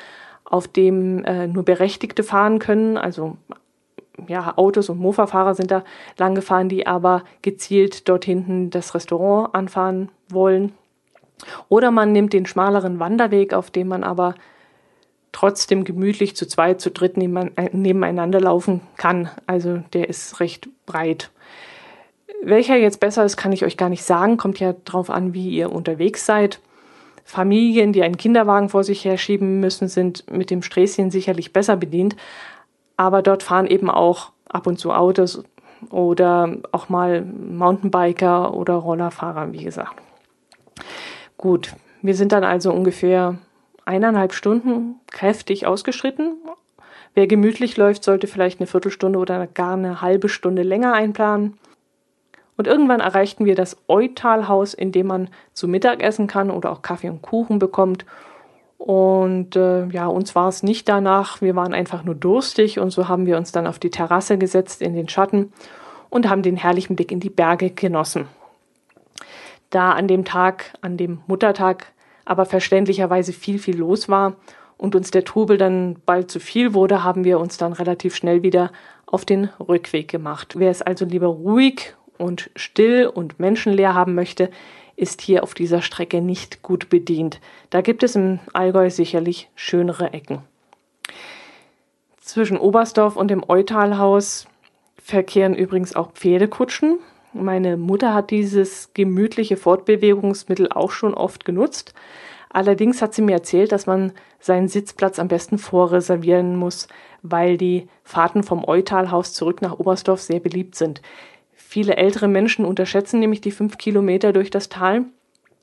auf 0.43 0.67
dem 0.67 1.23
äh, 1.23 1.47
nur 1.47 1.63
Berechtigte 1.63 2.23
fahren 2.23 2.60
können, 2.60 2.97
also 2.97 3.38
ja, 4.27 4.54
Autos 4.58 4.89
und 4.89 4.99
Mofa-Fahrer 4.99 5.56
sind 5.56 5.71
da 5.71 5.84
lang 6.17 6.36
gefahren, 6.36 6.69
die 6.69 6.88
aber 6.88 7.23
gezielt 7.41 8.10
dort 8.10 8.25
hinten 8.25 8.69
das 8.69 8.93
Restaurant 8.93 9.54
anfahren 9.56 10.10
wollen. 10.30 10.73
Oder 11.69 11.91
man 11.91 12.12
nimmt 12.12 12.34
den 12.34 12.45
schmaleren 12.45 12.99
Wanderweg, 12.99 13.54
auf 13.54 13.71
dem 13.71 13.88
man 13.88 14.04
aber 14.04 14.36
trotzdem 15.32 15.86
gemütlich 15.86 16.36
zu 16.36 16.47
zweit, 16.47 16.82
zu 16.82 16.91
dritt 16.91 17.17
äh, 17.17 17.69
nebeneinander 17.71 18.41
laufen 18.41 18.82
kann. 18.97 19.30
Also 19.47 19.82
der 19.93 20.10
ist 20.10 20.39
recht 20.39 20.69
breit. 20.86 21.32
Welcher 22.43 22.75
jetzt 22.75 22.99
besser 22.99 23.23
ist, 23.23 23.38
kann 23.38 23.51
ich 23.51 23.63
euch 23.63 23.77
gar 23.77 23.89
nicht 23.89 24.04
sagen. 24.04 24.38
Kommt 24.38 24.60
ja 24.60 24.73
darauf 24.73 25.10
an, 25.10 25.34
wie 25.34 25.49
ihr 25.49 25.71
unterwegs 25.71 26.25
seid. 26.25 26.60
Familien, 27.31 27.93
die 27.93 28.03
einen 28.03 28.17
Kinderwagen 28.17 28.69
vor 28.69 28.83
sich 28.83 29.05
herschieben 29.05 29.59
müssen, 29.59 29.87
sind 29.87 30.29
mit 30.31 30.49
dem 30.51 30.61
Sträßchen 30.61 31.11
sicherlich 31.11 31.53
besser 31.53 31.77
bedient 31.77 32.15
aber 33.01 33.23
dort 33.23 33.41
fahren 33.41 33.65
eben 33.65 33.89
auch 33.89 34.31
ab 34.47 34.67
und 34.67 34.77
zu 34.77 34.91
Autos 34.91 35.43
oder 35.89 36.57
auch 36.71 36.87
mal 36.87 37.23
Mountainbiker 37.23 38.53
oder 38.53 38.75
Rollerfahrer, 38.75 39.51
wie 39.53 39.63
gesagt. 39.63 39.95
Gut, 41.35 41.73
wir 42.03 42.13
sind 42.13 42.31
dann 42.31 42.43
also 42.43 42.71
ungefähr 42.71 43.39
eineinhalb 43.85 44.33
Stunden 44.33 44.99
kräftig 45.07 45.65
ausgeschritten. 45.65 46.35
Wer 47.15 47.25
gemütlich 47.25 47.75
läuft, 47.75 48.03
sollte 48.03 48.27
vielleicht 48.27 48.59
eine 48.59 48.67
Viertelstunde 48.67 49.17
oder 49.17 49.47
gar 49.47 49.73
eine 49.73 50.01
halbe 50.01 50.29
Stunde 50.29 50.61
länger 50.61 50.93
einplanen. 50.93 51.57
Und 52.62 52.67
irgendwann 52.67 53.00
erreichten 53.00 53.45
wir 53.45 53.56
das 53.56 53.76
Eutalhaus, 53.88 54.76
in 54.76 54.91
dem 54.91 55.08
man 55.08 55.30
zu 55.54 55.67
Mittag 55.67 56.04
essen 56.04 56.28
kann 56.28 56.52
oder 56.52 56.71
auch 56.71 56.84
Kaffee 56.84 57.10
und 57.10 57.24
Kuchen 57.24 57.58
bekommt 57.58 58.06
und 58.78 59.56
äh, 59.56 59.88
ja, 59.88 60.06
uns 60.06 60.36
war 60.36 60.47
es 60.47 60.62
nicht 60.62 60.88
danach, 60.88 61.41
wir 61.41 61.56
waren 61.56 61.74
einfach 61.74 62.04
nur 62.04 62.13
durstig 62.13 62.78
und 62.78 62.91
so 62.91 63.08
haben 63.08 63.26
wir 63.26 63.38
uns 63.38 63.52
dann 63.52 63.65
auf 63.65 63.80
die 63.80 63.89
Terrasse 63.89 64.38
gesetzt 64.38 64.84
in 64.84 64.93
den 64.93 65.10
Schatten 65.10 65.54
und 66.12 66.30
haben 66.30 66.43
den 66.43 66.56
herrlichen 66.56 66.95
Blick 66.95 67.12
in 67.12 67.19
die 67.19 67.32
Berge 67.32 67.71
genossen. 67.71 68.28
Da 69.71 69.93
an 69.93 70.08
dem 70.08 70.24
Tag, 70.24 70.74
an 70.82 70.97
dem 70.97 71.21
Muttertag, 71.26 71.93
aber 72.26 72.45
verständlicherweise 72.45 73.34
viel, 73.34 73.58
viel 73.58 73.78
los 73.78 74.08
war 74.08 74.36
und 74.78 74.95
uns 74.95 75.10
der 75.10 75.26
Trubel 75.26 75.58
dann 75.58 75.97
bald 76.06 76.30
zu 76.30 76.39
viel 76.39 76.76
wurde, 76.76 77.04
haben 77.04 77.24
wir 77.24 77.39
uns 77.39 77.58
dann 77.58 77.74
relativ 77.74 78.15
schnell 78.15 78.43
wieder 78.43 78.71
auf 79.08 79.26
den 79.26 79.50
Rückweg 79.60 80.08
gemacht. 80.08 80.54
Wer 80.58 80.69
es 80.69 80.84
also 80.84 81.06
lieber 81.06 81.28
ruhig 81.28 81.95
und 82.21 82.51
still 82.55 83.07
und 83.07 83.39
menschenleer 83.39 83.93
haben 83.93 84.15
möchte, 84.15 84.49
ist 84.95 85.21
hier 85.21 85.43
auf 85.43 85.53
dieser 85.53 85.81
Strecke 85.81 86.21
nicht 86.21 86.62
gut 86.62 86.89
bedient. 86.89 87.39
Da 87.71 87.81
gibt 87.81 88.03
es 88.03 88.15
im 88.15 88.39
Allgäu 88.53 88.89
sicherlich 88.89 89.49
schönere 89.55 90.13
Ecken. 90.13 90.39
Zwischen 92.19 92.57
Oberstdorf 92.57 93.15
und 93.15 93.29
dem 93.29 93.43
Eutalhaus 93.47 94.47
verkehren 95.01 95.55
übrigens 95.55 95.95
auch 95.95 96.12
Pferdekutschen. 96.12 96.99
Meine 97.34 97.77
Mutter 97.77 98.13
hat 98.13 98.29
dieses 98.29 98.93
gemütliche 98.93 99.57
Fortbewegungsmittel 99.57 100.71
auch 100.71 100.91
schon 100.91 101.13
oft 101.13 101.45
genutzt. 101.45 101.93
Allerdings 102.49 103.01
hat 103.01 103.13
sie 103.13 103.21
mir 103.21 103.34
erzählt, 103.34 103.71
dass 103.71 103.88
man 103.88 104.12
seinen 104.39 104.67
Sitzplatz 104.67 105.19
am 105.19 105.29
besten 105.29 105.57
vorreservieren 105.57 106.57
muss, 106.57 106.88
weil 107.21 107.57
die 107.57 107.88
Fahrten 108.03 108.43
vom 108.43 108.65
Eutalhaus 108.67 109.34
zurück 109.34 109.62
nach 109.62 109.79
Oberstdorf 109.79 110.21
sehr 110.21 110.39
beliebt 110.39 110.75
sind. 110.75 111.01
Viele 111.71 111.95
ältere 111.95 112.27
Menschen 112.27 112.65
unterschätzen 112.65 113.21
nämlich 113.21 113.39
die 113.39 113.49
fünf 113.49 113.77
Kilometer 113.77 114.34
durch 114.34 114.49
das 114.49 114.67
Tal 114.67 115.05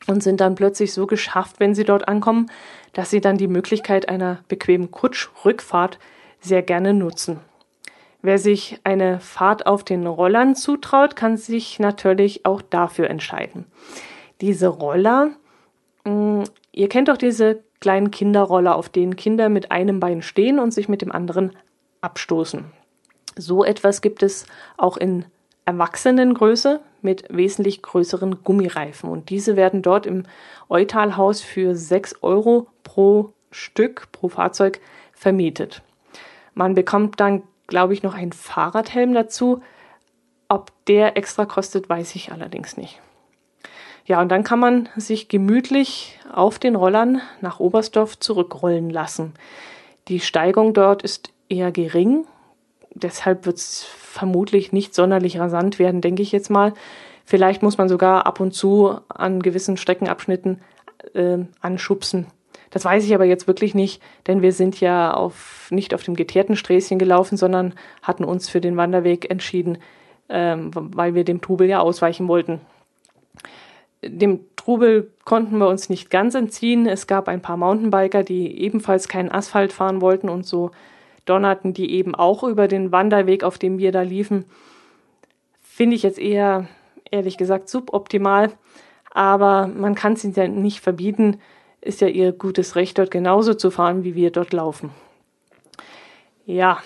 und 0.06 0.22
sind 0.22 0.40
dann 0.40 0.54
plötzlich 0.54 0.94
so 0.94 1.06
geschafft, 1.06 1.60
wenn 1.60 1.74
sie 1.74 1.84
dort 1.84 2.08
ankommen, 2.08 2.50
dass 2.94 3.10
sie 3.10 3.20
dann 3.20 3.36
die 3.36 3.46
Möglichkeit 3.46 4.08
einer 4.08 4.38
bequemen 4.48 4.90
Kutschrückfahrt 4.90 5.98
sehr 6.40 6.62
gerne 6.62 6.94
nutzen. 6.94 7.40
Wer 8.22 8.38
sich 8.38 8.80
eine 8.84 9.20
Fahrt 9.20 9.66
auf 9.66 9.84
den 9.84 10.06
Rollern 10.06 10.56
zutraut, 10.56 11.14
kann 11.14 11.36
sich 11.36 11.78
natürlich 11.78 12.46
auch 12.46 12.62
dafür 12.62 13.10
entscheiden. 13.10 13.66
Diese 14.40 14.68
Roller, 14.68 15.32
mm, 16.04 16.44
ihr 16.72 16.88
kennt 16.88 17.08
doch 17.08 17.18
diese 17.18 17.62
kleinen 17.80 18.10
Kinderroller, 18.10 18.76
auf 18.76 18.88
denen 18.88 19.16
Kinder 19.16 19.50
mit 19.50 19.70
einem 19.70 20.00
Bein 20.00 20.22
stehen 20.22 20.58
und 20.58 20.72
sich 20.72 20.88
mit 20.88 21.02
dem 21.02 21.12
anderen 21.12 21.54
abstoßen. 22.00 22.64
So 23.36 23.62
etwas 23.62 24.00
gibt 24.00 24.22
es 24.22 24.46
auch 24.78 24.96
in 24.96 25.26
Erwachsenengröße 25.68 26.80
mit 27.02 27.24
wesentlich 27.28 27.82
größeren 27.82 28.42
Gummireifen. 28.42 29.10
Und 29.10 29.28
diese 29.28 29.54
werden 29.54 29.82
dort 29.82 30.06
im 30.06 30.22
Eutalhaus 30.70 31.42
für 31.42 31.76
6 31.76 32.22
Euro 32.22 32.68
pro 32.84 33.34
Stück, 33.50 34.10
pro 34.10 34.30
Fahrzeug 34.30 34.80
vermietet. 35.12 35.82
Man 36.54 36.74
bekommt 36.74 37.20
dann, 37.20 37.42
glaube 37.66 37.92
ich, 37.92 38.02
noch 38.02 38.14
einen 38.14 38.32
Fahrradhelm 38.32 39.12
dazu. 39.12 39.60
Ob 40.48 40.72
der 40.86 41.18
extra 41.18 41.44
kostet, 41.44 41.90
weiß 41.90 42.14
ich 42.14 42.32
allerdings 42.32 42.78
nicht. 42.78 42.98
Ja, 44.06 44.22
und 44.22 44.30
dann 44.30 44.44
kann 44.44 44.58
man 44.58 44.88
sich 44.96 45.28
gemütlich 45.28 46.18
auf 46.32 46.58
den 46.58 46.76
Rollern 46.76 47.20
nach 47.42 47.60
Oberstdorf 47.60 48.18
zurückrollen 48.18 48.88
lassen. 48.88 49.34
Die 50.08 50.20
Steigung 50.20 50.72
dort 50.72 51.02
ist 51.02 51.30
eher 51.50 51.72
gering, 51.72 52.24
deshalb 53.02 53.46
wird 53.46 53.56
es 53.56 53.84
vermutlich 53.84 54.72
nicht 54.72 54.94
sonderlich 54.94 55.38
rasant 55.38 55.78
werden, 55.78 56.00
denke 56.00 56.22
ich 56.22 56.32
jetzt 56.32 56.50
mal. 56.50 56.74
Vielleicht 57.24 57.62
muss 57.62 57.78
man 57.78 57.88
sogar 57.88 58.26
ab 58.26 58.40
und 58.40 58.52
zu 58.52 58.98
an 59.08 59.40
gewissen 59.40 59.76
Streckenabschnitten 59.76 60.60
äh, 61.14 61.38
anschubsen. 61.60 62.26
Das 62.70 62.84
weiß 62.84 63.04
ich 63.04 63.14
aber 63.14 63.24
jetzt 63.24 63.46
wirklich 63.46 63.74
nicht, 63.74 64.02
denn 64.26 64.42
wir 64.42 64.52
sind 64.52 64.80
ja 64.80 65.14
auf, 65.14 65.68
nicht 65.70 65.94
auf 65.94 66.02
dem 66.02 66.14
geteerten 66.14 66.56
Sträßchen 66.56 66.98
gelaufen, 66.98 67.36
sondern 67.36 67.74
hatten 68.02 68.24
uns 68.24 68.48
für 68.48 68.60
den 68.60 68.76
Wanderweg 68.76 69.30
entschieden, 69.30 69.78
ähm, 70.28 70.70
weil 70.74 71.14
wir 71.14 71.24
dem 71.24 71.40
Trubel 71.40 71.68
ja 71.68 71.80
ausweichen 71.80 72.28
wollten. 72.28 72.60
Dem 74.02 74.40
Trubel 74.56 75.10
konnten 75.24 75.58
wir 75.58 75.68
uns 75.68 75.88
nicht 75.88 76.10
ganz 76.10 76.34
entziehen. 76.34 76.86
Es 76.86 77.06
gab 77.06 77.26
ein 77.28 77.42
paar 77.42 77.56
Mountainbiker, 77.56 78.22
die 78.22 78.60
ebenfalls 78.60 79.08
keinen 79.08 79.32
Asphalt 79.32 79.72
fahren 79.72 80.00
wollten 80.00 80.28
und 80.28 80.46
so 80.46 80.70
donnerten 81.28 81.74
die 81.74 81.92
eben 81.92 82.14
auch 82.14 82.42
über 82.42 82.68
den 82.68 82.92
Wanderweg, 82.92 83.44
auf 83.44 83.58
dem 83.58 83.78
wir 83.78 83.92
da 83.92 84.02
liefen. 84.02 84.44
Finde 85.60 85.96
ich 85.96 86.02
jetzt 86.02 86.18
eher, 86.18 86.68
ehrlich 87.10 87.36
gesagt, 87.36 87.68
suboptimal. 87.68 88.52
Aber 89.10 89.66
man 89.66 89.94
kann 89.94 90.14
es 90.14 90.24
ihnen 90.24 90.34
ja 90.34 90.48
nicht 90.48 90.80
verbieten. 90.80 91.40
Ist 91.80 92.00
ja 92.00 92.08
ihr 92.08 92.32
gutes 92.32 92.76
Recht, 92.76 92.98
dort 92.98 93.10
genauso 93.10 93.54
zu 93.54 93.70
fahren, 93.70 94.04
wie 94.04 94.14
wir 94.14 94.30
dort 94.30 94.52
laufen. 94.52 94.90
Ja, 96.44 96.78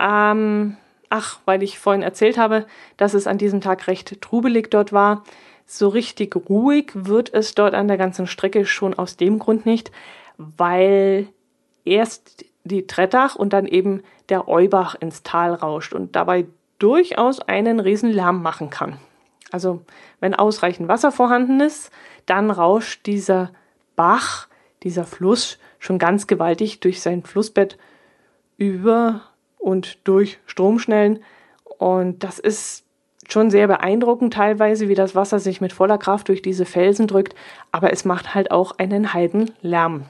ähm, 0.00 0.76
ach, 1.10 1.38
weil 1.44 1.62
ich 1.62 1.78
vorhin 1.78 2.02
erzählt 2.02 2.38
habe, 2.38 2.66
dass 2.96 3.14
es 3.14 3.26
an 3.26 3.38
diesem 3.38 3.60
Tag 3.60 3.86
recht 3.86 4.20
trubelig 4.20 4.70
dort 4.70 4.92
war. 4.92 5.22
So 5.66 5.88
richtig 5.88 6.36
ruhig 6.48 6.92
wird 6.94 7.32
es 7.34 7.54
dort 7.54 7.74
an 7.74 7.88
der 7.88 7.96
ganzen 7.96 8.26
Strecke 8.26 8.66
schon 8.66 8.94
aus 8.94 9.16
dem 9.16 9.38
Grund 9.38 9.66
nicht, 9.66 9.90
weil 10.38 11.26
erst 11.84 12.44
die 12.66 12.86
Trettach 12.86 13.36
und 13.36 13.52
dann 13.52 13.66
eben 13.66 14.02
der 14.28 14.48
Eubach 14.48 14.94
ins 14.94 15.22
Tal 15.22 15.54
rauscht 15.54 15.92
und 15.92 16.16
dabei 16.16 16.46
durchaus 16.78 17.40
einen 17.40 17.80
riesen 17.80 18.10
Lärm 18.10 18.42
machen 18.42 18.70
kann. 18.70 18.98
Also 19.52 19.82
wenn 20.20 20.34
ausreichend 20.34 20.88
Wasser 20.88 21.12
vorhanden 21.12 21.60
ist, 21.60 21.90
dann 22.26 22.50
rauscht 22.50 23.06
dieser 23.06 23.52
Bach, 23.94 24.48
dieser 24.82 25.04
Fluss 25.04 25.58
schon 25.78 25.98
ganz 25.98 26.26
gewaltig 26.26 26.80
durch 26.80 27.00
sein 27.00 27.22
Flussbett 27.22 27.78
über 28.58 29.22
und 29.58 29.98
durch 30.06 30.38
Stromschnellen. 30.46 31.22
Und 31.78 32.24
das 32.24 32.38
ist 32.38 32.84
schon 33.28 33.50
sehr 33.50 33.66
beeindruckend 33.66 34.34
teilweise, 34.34 34.88
wie 34.88 34.94
das 34.94 35.14
Wasser 35.14 35.38
sich 35.38 35.60
mit 35.60 35.72
voller 35.72 35.98
Kraft 35.98 36.28
durch 36.28 36.42
diese 36.42 36.64
Felsen 36.64 37.06
drückt, 37.06 37.34
aber 37.72 37.92
es 37.92 38.04
macht 38.04 38.34
halt 38.34 38.50
auch 38.50 38.78
einen 38.78 39.12
Heidenlärm. 39.12 40.04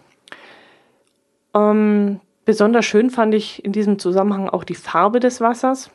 Ähm, 1.54 2.20
besonders 2.46 2.87
schön 2.87 3.11
fand 3.11 3.35
ich 3.35 3.62
in 3.62 3.72
diesem 3.72 3.98
Zusammenhang 3.98 4.48
auch 4.48 4.64
die 4.64 4.74
Farbe 4.74 5.20
des 5.20 5.42
Wassers. 5.42 5.90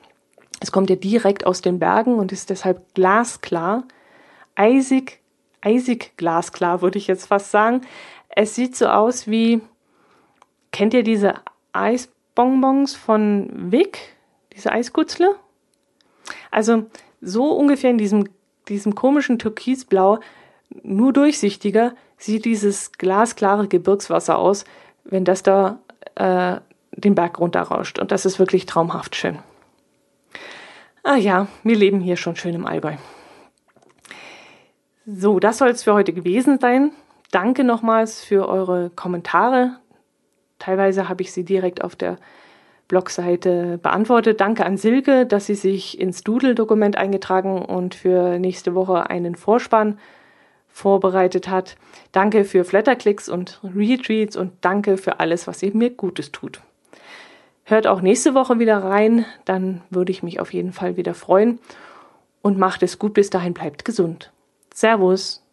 Es 0.59 0.71
kommt 0.71 0.91
ja 0.91 0.95
direkt 0.95 1.47
aus 1.47 1.61
den 1.61 1.79
Bergen 1.79 2.19
und 2.19 2.31
ist 2.31 2.51
deshalb 2.51 2.93
glasklar, 2.93 3.85
eisig, 4.53 5.21
eisig 5.61 6.15
glasklar, 6.17 6.83
würde 6.83 6.99
ich 6.99 7.07
jetzt 7.07 7.25
fast 7.25 7.49
sagen. 7.49 7.81
Es 8.29 8.53
sieht 8.53 8.75
so 8.75 8.87
aus 8.87 9.27
wie, 9.27 9.61
kennt 10.71 10.93
ihr 10.93 11.01
diese 11.01 11.33
Eisbonbons 11.73 12.95
von 12.95 13.71
Wick, 13.71 14.15
diese 14.55 14.71
Eiskutzle? 14.71 15.35
Also 16.51 16.85
so 17.21 17.51
ungefähr 17.53 17.89
in 17.89 17.97
diesem, 17.97 18.29
diesem 18.67 18.93
komischen 18.93 19.39
Türkisblau, 19.39 20.19
nur 20.83 21.13
durchsichtiger, 21.13 21.95
sieht 22.17 22.45
dieses 22.45 22.91
glasklare 22.91 23.67
Gebirgswasser 23.67 24.37
aus, 24.37 24.65
wenn 25.03 25.25
das 25.25 25.41
da 25.43 25.79
äh, 26.15 26.57
den 26.91 27.15
Berg 27.15 27.39
runterrauscht. 27.39 27.99
Und 27.99 28.11
das 28.11 28.25
ist 28.25 28.39
wirklich 28.39 28.65
traumhaft 28.65 29.15
schön. 29.15 29.39
Ah 31.03 31.15
ja, 31.15 31.47
wir 31.63 31.75
leben 31.75 31.99
hier 31.99 32.15
schon 32.15 32.35
schön 32.35 32.53
im 32.53 32.65
Allgäu. 32.65 32.95
So, 35.05 35.39
das 35.39 35.57
soll 35.57 35.69
es 35.69 35.83
für 35.83 35.93
heute 35.93 36.13
gewesen 36.13 36.59
sein. 36.59 36.91
Danke 37.31 37.63
nochmals 37.63 38.23
für 38.23 38.47
eure 38.47 38.91
Kommentare. 38.91 39.77
Teilweise 40.59 41.09
habe 41.09 41.23
ich 41.23 41.31
sie 41.31 41.43
direkt 41.43 41.83
auf 41.83 41.95
der 41.95 42.17
Blogseite 42.87 43.79
beantwortet. 43.79 44.41
Danke 44.41 44.65
an 44.65 44.77
Silke, 44.77 45.25
dass 45.25 45.47
sie 45.47 45.55
sich 45.55 45.99
ins 45.99 46.23
Doodle-Dokument 46.23 46.97
eingetragen 46.97 47.63
und 47.63 47.95
für 47.95 48.37
nächste 48.37 48.75
Woche 48.75 49.09
einen 49.09 49.35
Vorspann 49.35 49.97
vorbereitet 50.71 51.47
hat. 51.47 51.75
Danke 52.11 52.45
für 52.45 52.63
Flatterklicks 52.63 53.29
und 53.29 53.59
Retweets 53.63 54.35
und 54.35 54.53
danke 54.61 54.97
für 54.97 55.19
alles, 55.19 55.47
was 55.47 55.61
ihr 55.63 55.75
mir 55.75 55.89
Gutes 55.91 56.31
tut. 56.31 56.61
Hört 57.63 57.87
auch 57.87 58.01
nächste 58.01 58.33
Woche 58.33 58.59
wieder 58.59 58.83
rein, 58.83 59.25
dann 59.45 59.81
würde 59.89 60.11
ich 60.11 60.23
mich 60.23 60.39
auf 60.39 60.53
jeden 60.53 60.73
Fall 60.73 60.97
wieder 60.97 61.13
freuen. 61.13 61.59
Und 62.41 62.57
macht 62.57 62.81
es 62.81 62.97
gut, 62.97 63.13
bis 63.13 63.29
dahin 63.29 63.53
bleibt 63.53 63.85
gesund. 63.85 64.31
Servus. 64.73 65.43